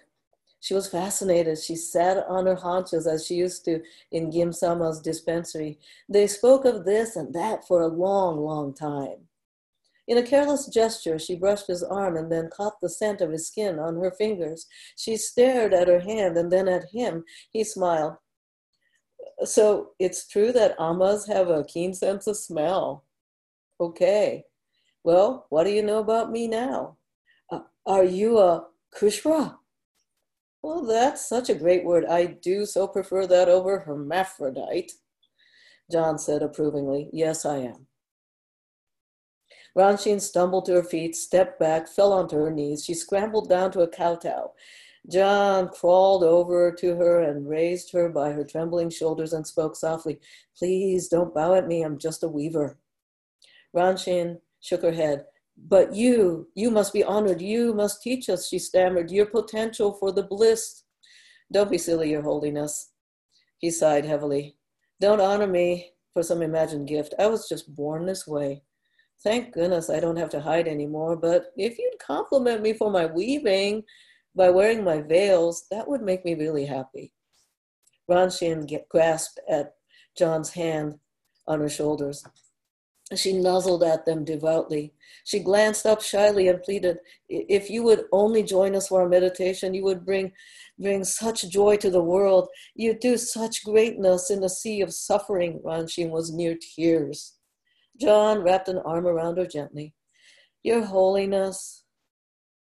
She 0.60 0.74
was 0.74 0.88
fascinated. 0.88 1.58
She 1.58 1.74
sat 1.74 2.24
on 2.28 2.46
her 2.46 2.54
haunches 2.54 3.06
as 3.06 3.26
she 3.26 3.34
used 3.34 3.64
to 3.64 3.80
in 4.12 4.30
Gim 4.30 4.52
Sama's 4.52 5.00
dispensary. 5.00 5.78
They 6.08 6.26
spoke 6.26 6.66
of 6.66 6.84
this 6.84 7.16
and 7.16 7.34
that 7.34 7.66
for 7.66 7.80
a 7.80 7.88
long, 7.88 8.38
long 8.38 8.74
time. 8.74 9.28
In 10.06 10.18
a 10.18 10.22
careless 10.22 10.66
gesture, 10.66 11.18
she 11.18 11.36
brushed 11.36 11.68
his 11.68 11.82
arm 11.82 12.16
and 12.16 12.30
then 12.30 12.50
caught 12.52 12.80
the 12.80 12.88
scent 12.88 13.20
of 13.20 13.30
his 13.30 13.46
skin 13.46 13.78
on 13.78 13.96
her 13.96 14.10
fingers. 14.10 14.66
She 14.96 15.16
stared 15.16 15.72
at 15.72 15.88
her 15.88 16.00
hand 16.00 16.36
and 16.36 16.52
then 16.52 16.68
at 16.68 16.90
him. 16.92 17.24
He 17.52 17.64
smiled. 17.64 18.14
So 19.44 19.92
it's 19.98 20.26
true 20.26 20.52
that 20.52 20.74
Amas 20.78 21.26
have 21.26 21.48
a 21.48 21.64
keen 21.64 21.94
sense 21.94 22.26
of 22.26 22.36
smell. 22.36 23.04
Okay. 23.80 24.44
Well, 25.04 25.46
what 25.48 25.64
do 25.64 25.70
you 25.70 25.82
know 25.82 26.00
about 26.00 26.30
me 26.30 26.48
now? 26.48 26.96
Uh, 27.50 27.60
are 27.86 28.04
you 28.04 28.38
a 28.38 28.66
Kushra? 28.94 29.59
Well, 30.62 30.84
that's 30.84 31.26
such 31.28 31.48
a 31.48 31.54
great 31.54 31.84
word. 31.84 32.04
I 32.04 32.26
do 32.26 32.66
so 32.66 32.86
prefer 32.86 33.26
that 33.26 33.48
over 33.48 33.80
hermaphrodite. 33.80 34.92
John 35.90 36.18
said 36.18 36.42
approvingly, 36.42 37.08
Yes, 37.12 37.44
I 37.44 37.58
am. 37.58 37.86
Ranshin 39.76 40.20
stumbled 40.20 40.66
to 40.66 40.74
her 40.74 40.82
feet, 40.82 41.14
stepped 41.16 41.58
back, 41.58 41.88
fell 41.88 42.12
onto 42.12 42.36
her 42.36 42.50
knees. 42.50 42.84
She 42.84 42.94
scrambled 42.94 43.48
down 43.48 43.70
to 43.72 43.80
a 43.80 43.88
kowtow. 43.88 44.52
John 45.10 45.68
crawled 45.68 46.22
over 46.22 46.72
to 46.72 46.96
her 46.96 47.22
and 47.22 47.48
raised 47.48 47.92
her 47.92 48.08
by 48.08 48.32
her 48.32 48.44
trembling 48.44 48.90
shoulders 48.90 49.32
and 49.32 49.46
spoke 49.46 49.76
softly, 49.76 50.20
Please 50.58 51.08
don't 51.08 51.34
bow 51.34 51.54
at 51.54 51.66
me, 51.66 51.82
I'm 51.82 51.98
just 51.98 52.22
a 52.22 52.28
weaver. 52.28 52.78
Ranshin 53.74 54.40
shook 54.60 54.82
her 54.82 54.92
head. 54.92 55.24
But 55.68 55.94
you, 55.94 56.48
you 56.54 56.70
must 56.70 56.92
be 56.92 57.04
honored. 57.04 57.40
You 57.40 57.74
must 57.74 58.02
teach 58.02 58.28
us, 58.28 58.48
she 58.48 58.58
stammered, 58.58 59.10
your 59.10 59.26
potential 59.26 59.92
for 59.92 60.12
the 60.12 60.22
bliss. 60.22 60.84
Don't 61.52 61.70
be 61.70 61.78
silly, 61.78 62.10
Your 62.10 62.22
Holiness. 62.22 62.92
He 63.58 63.70
sighed 63.70 64.04
heavily. 64.04 64.56
Don't 65.00 65.20
honor 65.20 65.46
me 65.46 65.92
for 66.12 66.22
some 66.22 66.42
imagined 66.42 66.88
gift. 66.88 67.14
I 67.18 67.26
was 67.26 67.48
just 67.48 67.74
born 67.74 68.06
this 68.06 68.26
way. 68.26 68.62
Thank 69.22 69.52
goodness 69.52 69.90
I 69.90 70.00
don't 70.00 70.16
have 70.16 70.30
to 70.30 70.40
hide 70.40 70.66
anymore, 70.66 71.14
but 71.14 71.52
if 71.56 71.78
you'd 71.78 71.98
compliment 71.98 72.62
me 72.62 72.72
for 72.72 72.90
my 72.90 73.06
weaving 73.06 73.82
by 74.34 74.48
wearing 74.48 74.82
my 74.82 75.02
veils, 75.02 75.66
that 75.70 75.86
would 75.86 76.02
make 76.02 76.24
me 76.24 76.34
really 76.34 76.64
happy. 76.64 77.12
Ranshin 78.10 78.66
grasped 78.88 79.40
at 79.48 79.74
John's 80.16 80.50
hand 80.50 80.98
on 81.46 81.60
her 81.60 81.68
shoulders. 81.68 82.24
She 83.16 83.32
nuzzled 83.32 83.82
at 83.82 84.06
them 84.06 84.24
devoutly. 84.24 84.92
She 85.24 85.40
glanced 85.40 85.84
up 85.84 86.00
shyly 86.00 86.46
and 86.48 86.62
pleaded, 86.62 86.98
If 87.28 87.68
you 87.68 87.82
would 87.82 88.04
only 88.12 88.42
join 88.42 88.76
us 88.76 88.88
for 88.88 89.02
our 89.02 89.08
meditation, 89.08 89.74
you 89.74 89.82
would 89.84 90.04
bring, 90.04 90.32
bring 90.78 91.02
such 91.02 91.48
joy 91.48 91.76
to 91.78 91.90
the 91.90 92.02
world. 92.02 92.48
You'd 92.76 93.00
do 93.00 93.16
such 93.16 93.64
greatness 93.64 94.30
in 94.30 94.44
a 94.44 94.48
sea 94.48 94.80
of 94.80 94.94
suffering. 94.94 95.60
Ranshin 95.64 96.10
was 96.10 96.32
near 96.32 96.56
tears. 96.56 97.34
John 98.00 98.42
wrapped 98.42 98.68
an 98.68 98.78
arm 98.78 99.06
around 99.06 99.38
her 99.38 99.46
gently. 99.46 99.92
Your 100.62 100.84
holiness, 100.84 101.84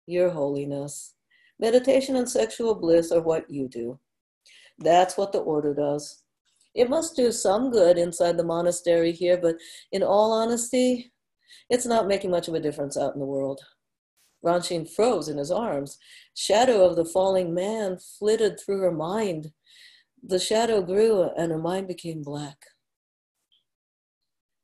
your 0.06 0.30
holiness. 0.30 1.14
Meditation 1.58 2.14
and 2.16 2.28
sexual 2.28 2.74
bliss 2.74 3.10
are 3.10 3.20
what 3.20 3.50
you 3.50 3.68
do. 3.68 3.98
That's 4.78 5.16
what 5.16 5.32
the 5.32 5.38
order 5.38 5.74
does. 5.74 6.22
It 6.76 6.90
must 6.90 7.16
do 7.16 7.32
some 7.32 7.70
good 7.70 7.96
inside 7.96 8.36
the 8.36 8.44
monastery 8.44 9.10
here, 9.10 9.38
but 9.38 9.56
in 9.92 10.02
all 10.02 10.30
honesty, 10.30 11.10
it's 11.70 11.86
not 11.86 12.06
making 12.06 12.30
much 12.30 12.48
of 12.48 12.54
a 12.54 12.60
difference 12.60 12.98
out 12.98 13.14
in 13.14 13.20
the 13.20 13.26
world. 13.26 13.60
Ranshin 14.44 14.86
froze 14.86 15.28
in 15.28 15.38
his 15.38 15.50
arms. 15.50 15.98
Shadow 16.34 16.84
of 16.84 16.94
the 16.94 17.04
falling 17.06 17.54
man 17.54 17.96
flitted 18.18 18.60
through 18.60 18.80
her 18.80 18.92
mind. 18.92 19.52
The 20.22 20.38
shadow 20.38 20.82
grew 20.82 21.30
and 21.36 21.50
her 21.50 21.58
mind 21.58 21.88
became 21.88 22.22
black. 22.22 22.58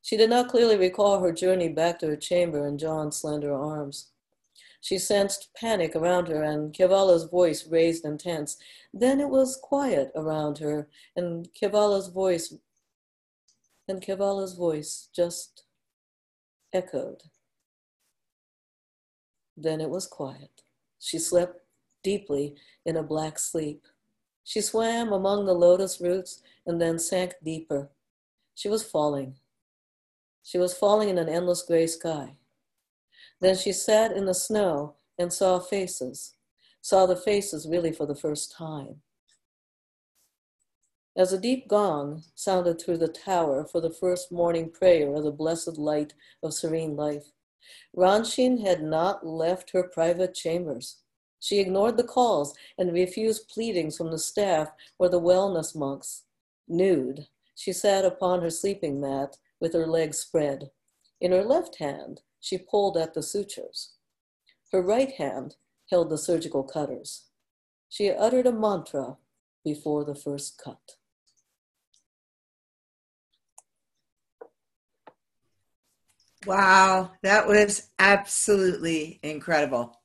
She 0.03 0.15
did 0.15 0.29
not 0.29 0.49
clearly 0.49 0.77
recall 0.77 1.19
her 1.19 1.31
journey 1.31 1.69
back 1.69 1.97
to 1.99 2.07
her 2.07 2.15
chamber 2.15 2.67
in 2.67 2.77
John's 2.77 3.17
slender 3.17 3.53
arms. 3.53 4.12
She 4.83 4.97
sensed 4.97 5.47
panic 5.55 5.95
around 5.95 6.27
her, 6.27 6.43
and 6.43 6.73
Kevala's 6.73 7.23
voice 7.23 7.65
raised 7.65 8.03
and 8.03 8.19
tense. 8.19 8.57
Then 8.93 9.21
it 9.21 9.29
was 9.29 9.55
quiet 9.55 10.11
around 10.13 10.57
her, 10.57 10.89
and 11.15 11.47
Kevala's 11.53 12.09
voice 12.09 12.53
and 13.87 14.01
Kevala's 14.01 14.55
voice 14.55 15.07
just 15.15 15.63
echoed. 16.73 17.23
Then 19.55 19.79
it 19.79 19.89
was 19.89 20.05
quiet. 20.05 20.63
She 20.99 21.17
slept 21.17 21.61
deeply 22.03 22.55
in 22.85 22.97
a 22.97 23.03
black 23.03 23.39
sleep. 23.39 23.85
She 24.43 24.59
swam 24.59 25.13
among 25.13 25.45
the 25.45 25.53
lotus 25.53 26.01
roots 26.01 26.41
and 26.65 26.81
then 26.81 26.99
sank 26.99 27.35
deeper. 27.41 27.89
She 28.53 28.67
was 28.67 28.83
falling. 28.83 29.35
She 30.43 30.57
was 30.57 30.73
falling 30.73 31.07
in 31.07 31.17
an 31.17 31.29
endless 31.29 31.61
gray 31.61 31.87
sky. 31.87 32.35
Then 33.43 33.57
she 33.57 33.73
sat 33.73 34.13
in 34.13 34.25
the 34.25 34.33
snow 34.33 34.95
and 35.19 35.31
saw 35.31 35.59
faces, 35.59 36.33
saw 36.79 37.05
the 37.05 37.17
faces 37.17 37.67
really 37.67 37.91
for 37.91 38.05
the 38.05 38.15
first 38.15 38.53
time. 38.53 39.01
As 41.17 41.33
a 41.33 41.37
deep 41.37 41.67
gong 41.67 42.23
sounded 42.35 42.79
through 42.79 42.99
the 42.99 43.09
tower 43.09 43.65
for 43.65 43.81
the 43.81 43.89
first 43.89 44.31
morning 44.31 44.69
prayer 44.71 45.13
of 45.13 45.25
the 45.25 45.31
blessed 45.31 45.77
light 45.77 46.13
of 46.41 46.53
serene 46.53 46.95
life, 46.95 47.33
Ranshin 47.93 48.65
had 48.65 48.81
not 48.81 49.27
left 49.27 49.71
her 49.71 49.83
private 49.83 50.33
chambers. 50.33 50.99
She 51.41 51.59
ignored 51.59 51.97
the 51.97 52.05
calls 52.05 52.55
and 52.77 52.93
refused 52.93 53.49
pleadings 53.49 53.97
from 53.97 54.09
the 54.09 54.19
staff 54.19 54.69
or 54.97 55.09
the 55.09 55.19
wellness 55.19 55.75
monks. 55.75 56.23
Nude, 56.69 57.27
she 57.55 57.73
sat 57.73 58.05
upon 58.05 58.41
her 58.41 58.49
sleeping 58.49 59.01
mat 59.01 59.35
with 59.59 59.73
her 59.73 59.85
legs 59.85 60.17
spread. 60.19 60.71
In 61.19 61.33
her 61.33 61.43
left 61.43 61.75
hand, 61.79 62.21
she 62.43 62.57
pulled 62.57 62.97
at 62.97 63.13
the 63.13 63.23
sutures. 63.23 63.93
Her 64.73 64.81
right 64.81 65.13
hand 65.13 65.55
held 65.89 66.09
the 66.09 66.17
surgical 66.17 66.61
cutters. 66.61 67.29
She 67.87 68.11
uttered 68.11 68.45
a 68.45 68.51
mantra 68.51 69.15
before 69.63 70.03
the 70.03 70.13
first 70.13 70.61
cut. 70.61 70.97
Wow, 76.45 77.11
that 77.21 77.47
was 77.47 77.87
absolutely 77.97 79.21
incredible. 79.23 80.01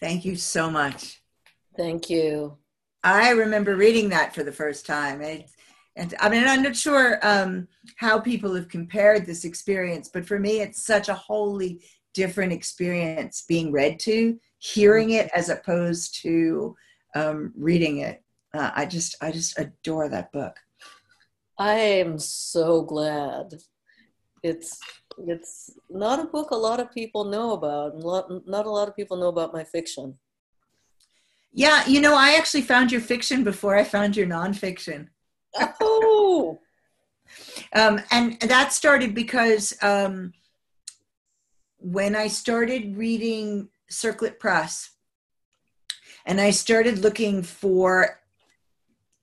Thank 0.00 0.24
you 0.24 0.36
so 0.36 0.70
much. 0.70 1.20
Thank 1.76 2.08
you. 2.08 2.56
I 3.02 3.32
remember 3.32 3.76
reading 3.76 4.08
that 4.08 4.34
for 4.34 4.42
the 4.42 4.52
first 4.52 4.86
time. 4.86 5.20
It, 5.20 5.50
and 5.96 6.14
I 6.18 6.28
mean, 6.28 6.44
I'm 6.46 6.62
not 6.62 6.76
sure 6.76 7.18
um, 7.22 7.68
how 7.96 8.18
people 8.18 8.54
have 8.54 8.68
compared 8.68 9.26
this 9.26 9.44
experience, 9.44 10.10
but 10.12 10.26
for 10.26 10.38
me, 10.38 10.60
it's 10.60 10.84
such 10.84 11.08
a 11.08 11.14
wholly 11.14 11.84
different 12.14 12.52
experience 12.52 13.44
being 13.48 13.70
read 13.70 14.00
to, 14.00 14.38
hearing 14.58 15.10
it 15.10 15.30
as 15.34 15.50
opposed 15.50 16.20
to 16.22 16.74
um, 17.14 17.52
reading 17.56 17.98
it. 17.98 18.22
Uh, 18.52 18.70
I 18.74 18.86
just, 18.86 19.16
I 19.20 19.30
just 19.30 19.58
adore 19.58 20.08
that 20.08 20.32
book. 20.32 20.56
I 21.58 21.74
am 21.74 22.18
so 22.18 22.82
glad. 22.82 23.54
It's, 24.42 24.78
it's 25.18 25.70
not 25.88 26.18
a 26.18 26.24
book 26.24 26.50
a 26.50 26.56
lot 26.56 26.80
of 26.80 26.92
people 26.92 27.24
know 27.24 27.52
about. 27.52 27.98
Not, 27.98 28.48
not 28.48 28.66
a 28.66 28.70
lot 28.70 28.88
of 28.88 28.96
people 28.96 29.16
know 29.16 29.28
about 29.28 29.52
my 29.52 29.62
fiction. 29.62 30.18
Yeah, 31.52 31.86
you 31.86 32.00
know, 32.00 32.16
I 32.16 32.34
actually 32.34 32.62
found 32.62 32.90
your 32.90 33.00
fiction 33.00 33.44
before 33.44 33.76
I 33.76 33.84
found 33.84 34.16
your 34.16 34.26
nonfiction. 34.26 35.08
Oh. 35.80 36.60
um, 37.74 38.00
and 38.10 38.40
that 38.40 38.72
started 38.72 39.14
because 39.14 39.74
um, 39.82 40.32
when 41.78 42.16
I 42.16 42.28
started 42.28 42.96
reading 42.96 43.68
Circlet 43.88 44.40
Press 44.40 44.90
and 46.26 46.40
I 46.40 46.50
started 46.50 46.98
looking 46.98 47.42
for 47.42 48.20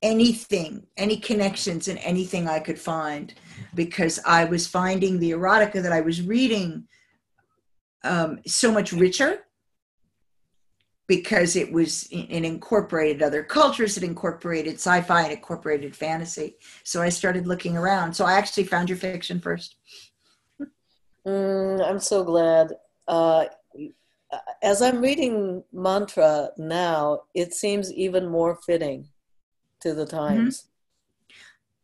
anything, 0.01 0.87
any 0.97 1.17
connections 1.17 1.87
and 1.87 1.99
anything 1.99 2.47
I 2.47 2.59
could 2.59 2.79
find, 2.79 3.33
because 3.75 4.19
I 4.25 4.45
was 4.45 4.67
finding 4.67 5.19
the 5.19 5.31
erotica 5.31 5.81
that 5.81 5.91
I 5.91 6.01
was 6.01 6.21
reading 6.21 6.87
um, 8.03 8.39
so 8.47 8.71
much 8.71 8.93
richer 8.93 9.45
because 11.11 11.57
it 11.57 11.69
was 11.69 12.07
it 12.09 12.45
incorporated 12.45 13.21
other 13.21 13.43
cultures 13.43 13.97
it 13.97 14.03
incorporated 14.03 14.75
sci-fi 14.75 15.23
and 15.23 15.33
incorporated 15.33 15.93
fantasy. 15.93 16.55
So 16.85 17.01
i 17.01 17.09
started 17.09 17.45
looking 17.45 17.75
around. 17.75 18.13
So 18.13 18.23
i 18.23 18.35
actually 18.35 18.63
found 18.63 18.87
your 18.87 18.97
fiction 18.97 19.41
first. 19.41 19.75
Mm, 21.27 21.85
i'm 21.85 21.99
so 21.99 22.23
glad. 22.23 22.71
Uh, 23.09 23.43
as 24.63 24.81
i'm 24.81 25.01
reading 25.01 25.61
mantra 25.73 26.51
now 26.57 27.23
it 27.35 27.53
seems 27.53 27.91
even 27.91 28.25
more 28.29 28.55
fitting 28.65 29.09
to 29.81 29.93
the 29.93 30.05
times. 30.05 30.69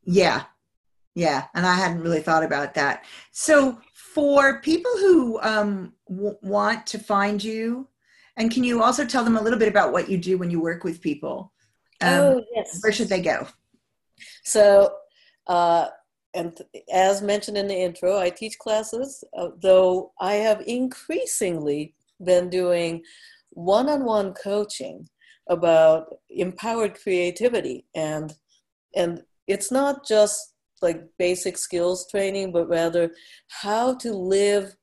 Mm-hmm. 0.07 0.13
yeah. 0.13 0.43
Yeah 1.15 1.43
and 1.53 1.65
i 1.65 1.75
hadn't 1.75 2.01
really 2.01 2.21
thought 2.21 2.45
about 2.45 2.75
that. 2.75 3.03
So 3.31 3.81
for 3.93 4.61
people 4.61 4.93
who 5.03 5.37
um, 5.41 5.91
w- 6.07 6.37
want 6.41 6.87
to 6.87 6.97
find 6.97 7.43
you 7.43 7.89
and 8.37 8.51
can 8.51 8.63
you 8.63 8.81
also 8.83 9.05
tell 9.05 9.23
them 9.23 9.35
a 9.35 9.41
little 9.41 9.59
bit 9.59 9.67
about 9.67 9.91
what 9.91 10.09
you 10.09 10.17
do 10.17 10.37
when 10.37 10.51
you 10.51 10.61
work 10.61 10.83
with 10.83 11.01
people? 11.01 11.51
Um, 12.01 12.09
oh, 12.09 12.43
yes. 12.55 12.79
Where 12.81 12.91
should 12.91 13.09
they 13.09 13.21
go? 13.21 13.47
So, 14.43 14.93
uh, 15.47 15.87
and 16.33 16.55
as 16.93 17.21
mentioned 17.21 17.57
in 17.57 17.67
the 17.67 17.75
intro, 17.75 18.17
I 18.17 18.29
teach 18.29 18.59
classes, 18.59 19.23
uh, 19.35 19.49
though 19.59 20.11
I 20.21 20.35
have 20.35 20.61
increasingly 20.67 21.95
been 22.23 22.49
doing 22.49 23.03
one 23.49 23.89
on 23.89 24.05
one 24.05 24.33
coaching 24.33 25.07
about 25.49 26.07
empowered 26.29 26.99
creativity. 27.01 27.85
And, 27.95 28.33
and 28.95 29.23
it's 29.47 29.71
not 29.71 30.07
just 30.07 30.53
like 30.81 31.03
basic 31.17 31.57
skills 31.57 32.07
training, 32.11 32.51
but 32.51 32.69
rather 32.69 33.11
how 33.47 33.95
to 33.95 34.13
live 34.13 34.75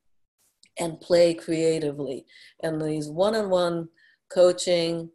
and 0.79 0.99
play 0.99 1.33
creatively. 1.33 2.25
And 2.63 2.81
these 2.81 3.09
one 3.09 3.35
on 3.35 3.49
one 3.49 3.89
coaching 4.29 5.09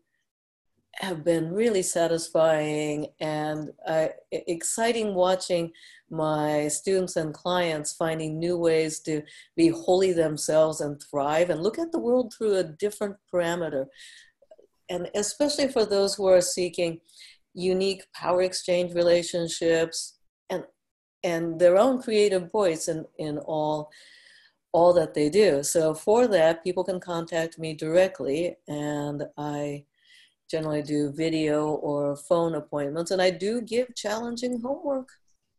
have 0.94 1.24
been 1.24 1.52
really 1.52 1.82
satisfying 1.82 3.06
and 3.20 3.70
uh, 3.86 4.08
exciting 4.32 5.14
watching 5.14 5.70
my 6.10 6.68
students 6.68 7.16
and 7.16 7.32
clients 7.32 7.92
finding 7.92 8.38
new 8.38 8.58
ways 8.58 9.00
to 9.00 9.22
be 9.56 9.68
wholly 9.68 10.12
themselves 10.12 10.80
and 10.80 11.00
thrive 11.02 11.48
and 11.50 11.62
look 11.62 11.78
at 11.78 11.92
the 11.92 11.98
world 11.98 12.34
through 12.36 12.56
a 12.56 12.64
different 12.64 13.16
parameter. 13.32 13.86
And 14.88 15.08
especially 15.14 15.68
for 15.68 15.86
those 15.86 16.14
who 16.14 16.26
are 16.26 16.40
seeking 16.40 17.00
unique 17.54 18.04
power 18.14 18.42
exchange 18.42 18.94
relationships 18.94 20.18
and 20.50 20.64
and 21.22 21.60
their 21.60 21.76
own 21.76 22.00
creative 22.00 22.50
voice 22.50 22.88
in, 22.88 23.04
in 23.18 23.38
all 23.38 23.90
all 24.72 24.92
that 24.94 25.14
they 25.14 25.28
do. 25.28 25.62
So 25.62 25.94
for 25.94 26.26
that, 26.28 26.64
people 26.64 26.84
can 26.84 27.00
contact 27.00 27.58
me 27.58 27.74
directly, 27.74 28.56
and 28.68 29.24
I 29.36 29.84
generally 30.50 30.82
do 30.82 31.12
video 31.12 31.72
or 31.74 32.16
phone 32.16 32.54
appointments, 32.54 33.10
and 33.10 33.22
I 33.22 33.30
do 33.30 33.60
give 33.60 33.94
challenging 33.94 34.60
homework. 34.60 35.08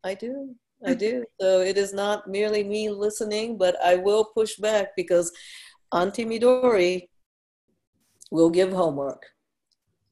I 0.04 0.14
do. 0.14 0.54
I 0.84 0.94
do. 0.94 1.24
So 1.40 1.60
it 1.60 1.78
is 1.78 1.92
not 1.92 2.26
merely 2.26 2.64
me 2.64 2.90
listening, 2.90 3.56
but 3.56 3.76
I 3.84 3.96
will 3.96 4.24
push 4.24 4.56
back 4.56 4.96
because 4.96 5.30
Auntie 5.92 6.24
Midori 6.24 7.08
will 8.30 8.50
give 8.50 8.72
homework. 8.72 9.26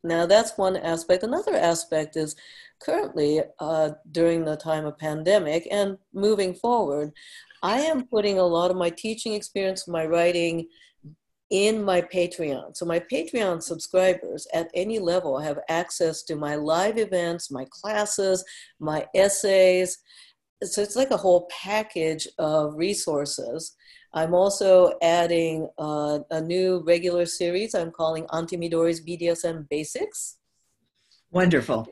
Now 0.05 0.27
that's 0.27 0.57
one 0.57 0.77
aspect. 0.77 1.25
Another 1.25 1.57
aspect 1.57 2.17
is 2.17 2.37
currently 2.81 3.43
uh, 3.59 3.91
during 4.13 4.45
the 4.45 4.57
time 4.57 4.87
of 4.87 4.97
pandemic 4.99 5.67
and 5.71 5.99
moving 6.15 6.55
forward, 6.55 7.13
I 7.63 7.81
am 7.81 8.07
putting 8.07 8.39
a 8.39 8.47
lot 8.47 8.71
of 8.71 8.77
my 8.77 8.91
teaching 8.91 9.35
experience, 9.35 9.87
my 9.87 10.07
writing 10.07 10.67
in 11.51 11.83
my 11.83 12.01
Patreon. 12.01 12.77
So 12.77 12.87
my 12.87 13.01
Patreon 13.01 13.63
subscribers 13.63 14.47
at 14.55 14.71
any 14.75 14.99
level 14.99 15.39
have 15.39 15.59
access 15.69 16.23
to 16.25 16.37
my 16.37 16.55
live 16.55 16.97
events, 16.97 17.51
my 17.51 17.67
classes, 17.71 18.45
my 18.79 19.07
essays. 19.15 19.99
So 20.63 20.81
it's 20.81 20.97
like 20.97 21.11
a 21.11 21.17
whole 21.17 21.49
package 21.51 22.29
of 22.39 22.75
resources. 22.77 23.75
I'm 24.13 24.35
also 24.35 24.95
adding 25.03 25.69
uh, 25.79 26.21
a 26.31 26.41
new 26.41 26.83
regular 26.87 27.27
series 27.27 27.75
I'm 27.75 27.91
calling 27.91 28.27
Auntie 28.33 28.57
Midori's 28.57 29.05
BDSM 29.05 29.69
Basics. 29.69 30.39
Wonderful. 31.31 31.89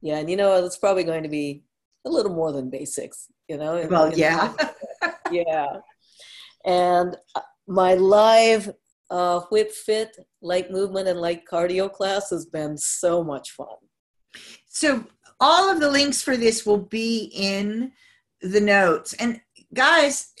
Yeah, 0.00 0.18
and 0.18 0.28
you 0.28 0.36
know, 0.36 0.64
it's 0.64 0.76
probably 0.76 1.04
going 1.04 1.22
to 1.22 1.28
be 1.30 1.62
a 2.04 2.10
little 2.10 2.32
more 2.32 2.52
than 2.52 2.68
basics, 2.68 3.28
you 3.48 3.56
know? 3.56 3.86
Well, 3.90 4.16
yeah. 4.16 4.52
yeah. 5.34 5.66
And 6.64 7.16
uh, 7.34 7.40
my 7.66 7.94
live 7.94 8.72
uh, 9.10 9.40
whip 9.50 9.70
fit 9.70 10.16
light 10.40 10.70
movement 10.70 11.08
and 11.08 11.20
light 11.20 11.42
cardio 11.50 11.92
class 11.92 12.30
has 12.30 12.46
been 12.46 12.76
so 12.76 13.22
much 13.22 13.50
fun. 13.52 13.76
So 14.68 15.04
all 15.40 15.70
of 15.70 15.80
the 15.80 15.90
links 15.90 16.22
for 16.22 16.36
this 16.36 16.64
will 16.64 16.78
be 16.78 17.30
in 17.34 17.92
the 18.40 18.60
notes. 18.60 19.14
And 19.14 19.40
guys, 19.72 20.32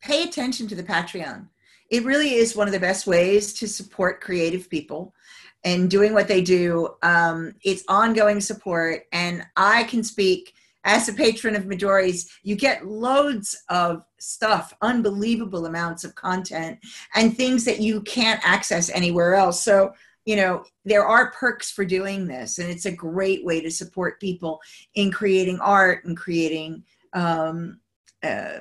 pay 0.00 0.22
attention 0.22 0.66
to 0.68 0.74
the 0.74 0.82
Patreon. 0.82 1.48
It 1.90 2.04
really 2.04 2.34
is 2.34 2.56
one 2.56 2.68
of 2.68 2.74
the 2.74 2.80
best 2.80 3.06
ways 3.06 3.54
to 3.54 3.68
support 3.68 4.20
creative 4.20 4.68
people 4.68 5.14
and 5.64 5.90
doing 5.90 6.12
what 6.12 6.28
they 6.28 6.42
do. 6.42 6.88
Um, 7.02 7.54
it's 7.64 7.84
ongoing 7.88 8.40
support, 8.40 9.02
and 9.12 9.44
I 9.56 9.84
can 9.84 10.04
speak 10.04 10.54
as 10.88 11.06
a 11.06 11.12
patron 11.12 11.54
of 11.54 11.64
Midori's, 11.64 12.30
you 12.42 12.56
get 12.56 12.86
loads 12.86 13.54
of 13.68 14.02
stuff, 14.18 14.72
unbelievable 14.80 15.66
amounts 15.66 16.02
of 16.02 16.14
content, 16.14 16.78
and 17.14 17.36
things 17.36 17.66
that 17.66 17.78
you 17.78 18.00
can't 18.00 18.40
access 18.42 18.88
anywhere 18.90 19.34
else. 19.34 19.62
So, 19.62 19.92
you 20.24 20.34
know, 20.36 20.64
there 20.86 21.04
are 21.04 21.30
perks 21.32 21.70
for 21.70 21.84
doing 21.84 22.26
this, 22.26 22.58
and 22.58 22.70
it's 22.70 22.86
a 22.86 22.90
great 22.90 23.44
way 23.44 23.60
to 23.60 23.70
support 23.70 24.18
people 24.18 24.60
in 24.94 25.12
creating 25.12 25.60
art 25.60 26.06
and 26.06 26.16
creating 26.16 26.82
um, 27.12 27.80
uh, 28.22 28.60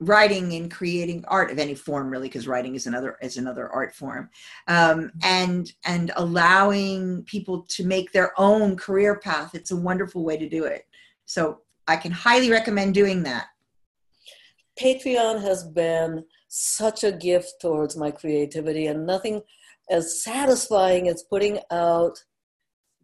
writing 0.00 0.54
and 0.54 0.70
creating 0.70 1.24
art 1.28 1.50
of 1.50 1.58
any 1.58 1.74
form 1.74 2.10
really 2.10 2.28
because 2.28 2.46
writing 2.46 2.74
is 2.74 2.86
another 2.86 3.16
is 3.22 3.38
another 3.38 3.70
art 3.70 3.94
form 3.94 4.28
um, 4.68 5.10
and 5.22 5.72
and 5.86 6.12
allowing 6.16 7.22
people 7.22 7.62
to 7.62 7.82
make 7.82 8.12
their 8.12 8.38
own 8.38 8.76
career 8.76 9.18
path 9.18 9.54
it's 9.54 9.70
a 9.70 9.76
wonderful 9.76 10.22
way 10.22 10.36
to 10.36 10.50
do 10.50 10.64
it 10.64 10.86
so 11.24 11.60
I 11.88 11.96
can 11.96 12.12
highly 12.12 12.50
recommend 12.50 12.94
doing 12.94 13.22
that. 13.24 13.46
Patreon 14.80 15.40
has 15.42 15.64
been 15.64 16.24
such 16.48 17.04
a 17.04 17.12
gift 17.12 17.54
towards 17.60 17.96
my 17.96 18.10
creativity 18.10 18.86
and 18.86 19.06
nothing 19.06 19.42
as 19.90 20.22
satisfying 20.22 21.08
as 21.08 21.24
putting 21.30 21.60
out 21.70 22.18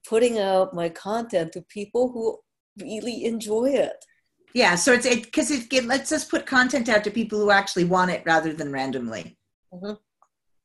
putting 0.08 0.38
out 0.38 0.74
my 0.74 0.88
content 0.88 1.52
to 1.52 1.62
people 1.62 2.10
who 2.10 2.38
really 2.84 3.24
enjoy 3.24 3.66
it. 3.66 4.04
Yeah, 4.52 4.74
so 4.74 4.92
it's 4.92 5.06
it 5.06 5.22
because 5.22 5.50
it, 5.50 5.72
it, 5.72 5.84
lets 5.84 6.10
us 6.10 6.24
put 6.24 6.44
content 6.44 6.88
out 6.88 7.04
to 7.04 7.10
people 7.10 7.38
who 7.38 7.50
actually 7.50 7.84
want 7.84 8.10
it 8.10 8.22
rather 8.26 8.52
than 8.52 8.72
randomly. 8.72 9.38
Mm-hmm 9.72 9.92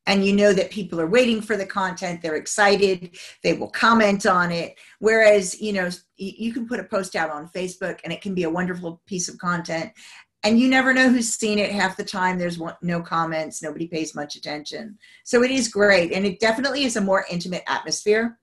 and 0.07 0.25
you 0.25 0.33
know 0.33 0.53
that 0.53 0.71
people 0.71 0.99
are 0.99 1.07
waiting 1.07 1.41
for 1.41 1.55
the 1.55 1.65
content 1.65 2.21
they're 2.21 2.35
excited 2.35 3.17
they 3.43 3.53
will 3.53 3.69
comment 3.69 4.25
on 4.25 4.51
it. 4.51 4.75
Whereas 4.99 5.61
you 5.61 5.73
know 5.73 5.89
you 6.17 6.51
can 6.51 6.67
put 6.67 6.79
a 6.79 6.83
post 6.83 7.15
out 7.15 7.29
on 7.29 7.49
facebook 7.49 7.99
and 8.03 8.11
it 8.11 8.21
can 8.21 8.33
be 8.33 8.43
a 8.43 8.49
wonderful 8.49 9.01
piece 9.05 9.29
of 9.29 9.37
content 9.37 9.91
and 10.43 10.59
you 10.59 10.67
never 10.67 10.93
know 10.93 11.09
who's 11.09 11.33
seen 11.33 11.59
it 11.59 11.71
half 11.71 11.97
the 11.97 12.03
time 12.03 12.37
there's 12.37 12.59
no 12.81 13.01
comments 13.01 13.61
nobody 13.61 13.87
pays 13.87 14.15
much 14.15 14.35
attention. 14.35 14.97
So 15.23 15.43
it 15.43 15.51
is 15.51 15.67
great 15.67 16.13
and 16.13 16.25
it 16.25 16.39
definitely 16.39 16.85
is 16.85 16.95
a 16.95 17.01
more 17.01 17.25
intimate 17.29 17.63
atmosphere. 17.67 18.39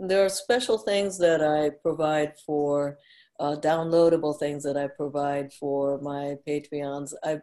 There 0.00 0.24
are 0.24 0.28
special 0.28 0.78
things 0.78 1.18
that 1.18 1.42
i 1.42 1.70
provide 1.82 2.38
for 2.44 2.98
uh, 3.40 3.56
downloadable 3.56 4.38
things 4.38 4.62
that 4.62 4.76
I 4.76 4.86
provide 4.86 5.52
for 5.52 6.00
my 6.00 6.36
Patreons. 6.46 7.12
I 7.22 7.40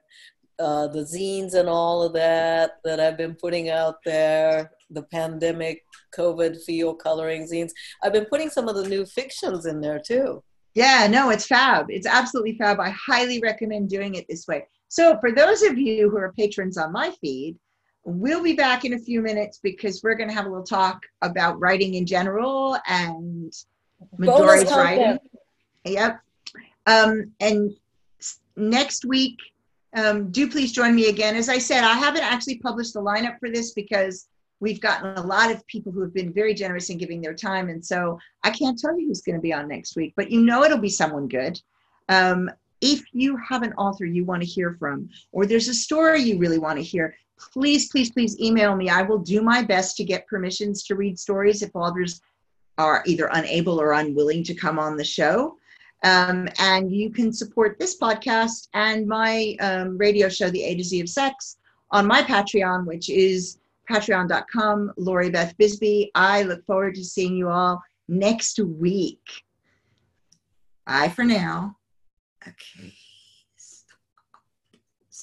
uh, 0.62 0.88
the 0.88 1.00
zines 1.00 1.56
and 1.56 1.68
all 1.68 2.04
of 2.04 2.14
that 2.14 2.78
that 2.84 3.00
I've 3.00 3.18
been 3.18 3.36
putting 3.36 3.70
out 3.70 3.96
there, 4.06 4.72
the 4.92 5.04
pandemic 5.04 5.84
COVID 6.16 6.62
feel 6.64 6.94
coloring 6.94 7.48
zines. 7.48 7.72
I've 8.04 8.14
been 8.14 8.26
putting 8.26 8.50
some 8.50 8.68
of 8.68 8.76
the 8.76 8.88
new 8.88 9.06
fictions 9.06 9.66
in 9.66 9.82
there 9.82 10.00
too. 10.00 10.44
Yeah, 10.76 11.08
no, 11.10 11.32
it's 11.32 11.48
fab. 11.48 11.88
It's 11.90 12.08
absolutely 12.08 12.58
fab. 12.58 12.80
I 12.80 12.92
highly 12.92 13.40
recommend 13.40 13.90
doing 13.90 14.16
it 14.16 14.26
this 14.30 14.48
way. 14.48 14.68
So, 14.88 15.18
for 15.20 15.32
those 15.32 15.64
of 15.64 15.78
you 15.78 16.10
who 16.10 16.18
are 16.18 16.34
patrons 16.34 16.78
on 16.78 16.92
my 16.92 17.12
feed, 17.22 17.58
we'll 18.04 18.44
be 18.44 18.54
back 18.54 18.86
in 18.86 18.94
a 18.94 19.00
few 19.00 19.22
minutes 19.22 19.60
because 19.62 20.02
we're 20.04 20.16
going 20.16 20.30
to 20.30 20.36
have 20.36 20.46
a 20.46 20.50
little 20.50 20.66
talk 20.66 21.02
about 21.22 21.60
writing 21.60 21.96
in 21.96 22.06
general 22.06 22.78
and 22.88 23.54
Midori's 24.18 24.72
writing. 24.72 25.18
Yep. 25.86 26.20
Um, 26.86 27.32
and 27.40 27.72
next 28.56 29.06
week, 29.06 29.38
um, 29.96 30.32
do 30.32 30.50
please 30.50 30.72
join 30.72 30.96
me 30.96 31.10
again. 31.10 31.36
As 31.36 31.50
I 31.50 31.58
said, 31.58 31.84
I 31.84 31.94
haven't 31.94 32.24
actually 32.24 32.60
published 32.60 32.94
the 32.94 33.02
lineup 33.02 33.40
for 33.40 33.50
this 33.50 33.72
because 33.72 34.28
we've 34.60 34.80
gotten 34.80 35.18
a 35.18 35.26
lot 35.26 35.52
of 35.52 35.66
people 35.68 35.92
who 35.92 36.02
have 36.02 36.14
been 36.14 36.32
very 36.32 36.54
generous 36.54 36.90
in 36.90 36.98
giving 36.98 37.20
their 37.20 37.34
time. 37.34 37.70
And 37.70 37.84
so 37.84 38.20
I 38.44 38.52
can't 38.52 38.80
tell 38.80 38.98
you 38.98 39.08
who's 39.08 39.22
going 39.22 39.36
to 39.36 39.42
be 39.42 39.54
on 39.54 39.68
next 39.68 39.96
week, 39.96 40.14
but 40.16 40.32
you 40.32 40.42
know 40.42 40.64
it'll 40.64 40.78
be 40.78 40.90
someone 40.90 41.28
good. 41.28 41.60
Um, 42.08 42.50
if 42.80 43.04
you 43.12 43.38
have 43.38 43.64
an 43.64 43.74
author 43.74 44.06
you 44.06 44.24
want 44.24 44.42
to 44.42 44.48
hear 44.48 44.76
from, 44.80 45.10
or 45.32 45.46
there's 45.46 45.68
a 45.68 45.74
story 45.74 46.22
you 46.22 46.38
really 46.38 46.58
want 46.58 46.78
to 46.78 46.84
hear, 46.84 47.16
please, 47.52 47.90
please, 47.90 48.12
please 48.12 48.40
email 48.40 48.76
me. 48.76 48.90
I 48.90 49.02
will 49.02 49.20
do 49.20 49.42
my 49.42 49.62
best 49.62 49.98
to 49.98 50.04
get 50.04 50.28
permissions 50.28 50.84
to 50.84 50.96
read 50.96 51.20
stories 51.20 51.62
if 51.62 51.76
authors 51.76 52.22
are 52.78 53.04
either 53.06 53.30
unable 53.34 53.80
or 53.80 53.94
unwilling 53.94 54.44
to 54.46 54.54
come 54.56 54.80
on 54.80 54.96
the 54.96 55.04
show. 55.04 55.58
Um, 56.04 56.50
and 56.60 56.92
you 56.92 57.12
can 57.12 57.32
support 57.32 57.78
this 57.78 57.98
podcast 58.00 58.70
and 58.74 59.08
my 59.08 59.56
um, 59.60 59.98
radio 59.98 60.30
show, 60.30 60.50
The 60.50 60.64
A 60.64 60.76
to 60.76 60.84
Z 60.84 61.02
of 61.02 61.10
Sex, 61.10 61.58
on 61.92 62.08
my 62.08 62.24
Patreon, 62.24 62.86
which 62.86 63.10
is 63.10 63.60
patreon.com, 63.90 64.94
Lori 64.98 65.30
Beth 65.30 65.56
Bisbee. 65.58 66.12
I 66.16 66.44
look 66.44 66.66
forward 66.66 66.96
to 66.96 67.04
seeing 67.04 67.36
you 67.36 67.50
all 67.50 67.82
next 68.08 68.60
week. 68.60 69.22
Bye 70.86 71.10
for 71.10 71.24
now. 71.24 71.78
Okay. 72.48 72.94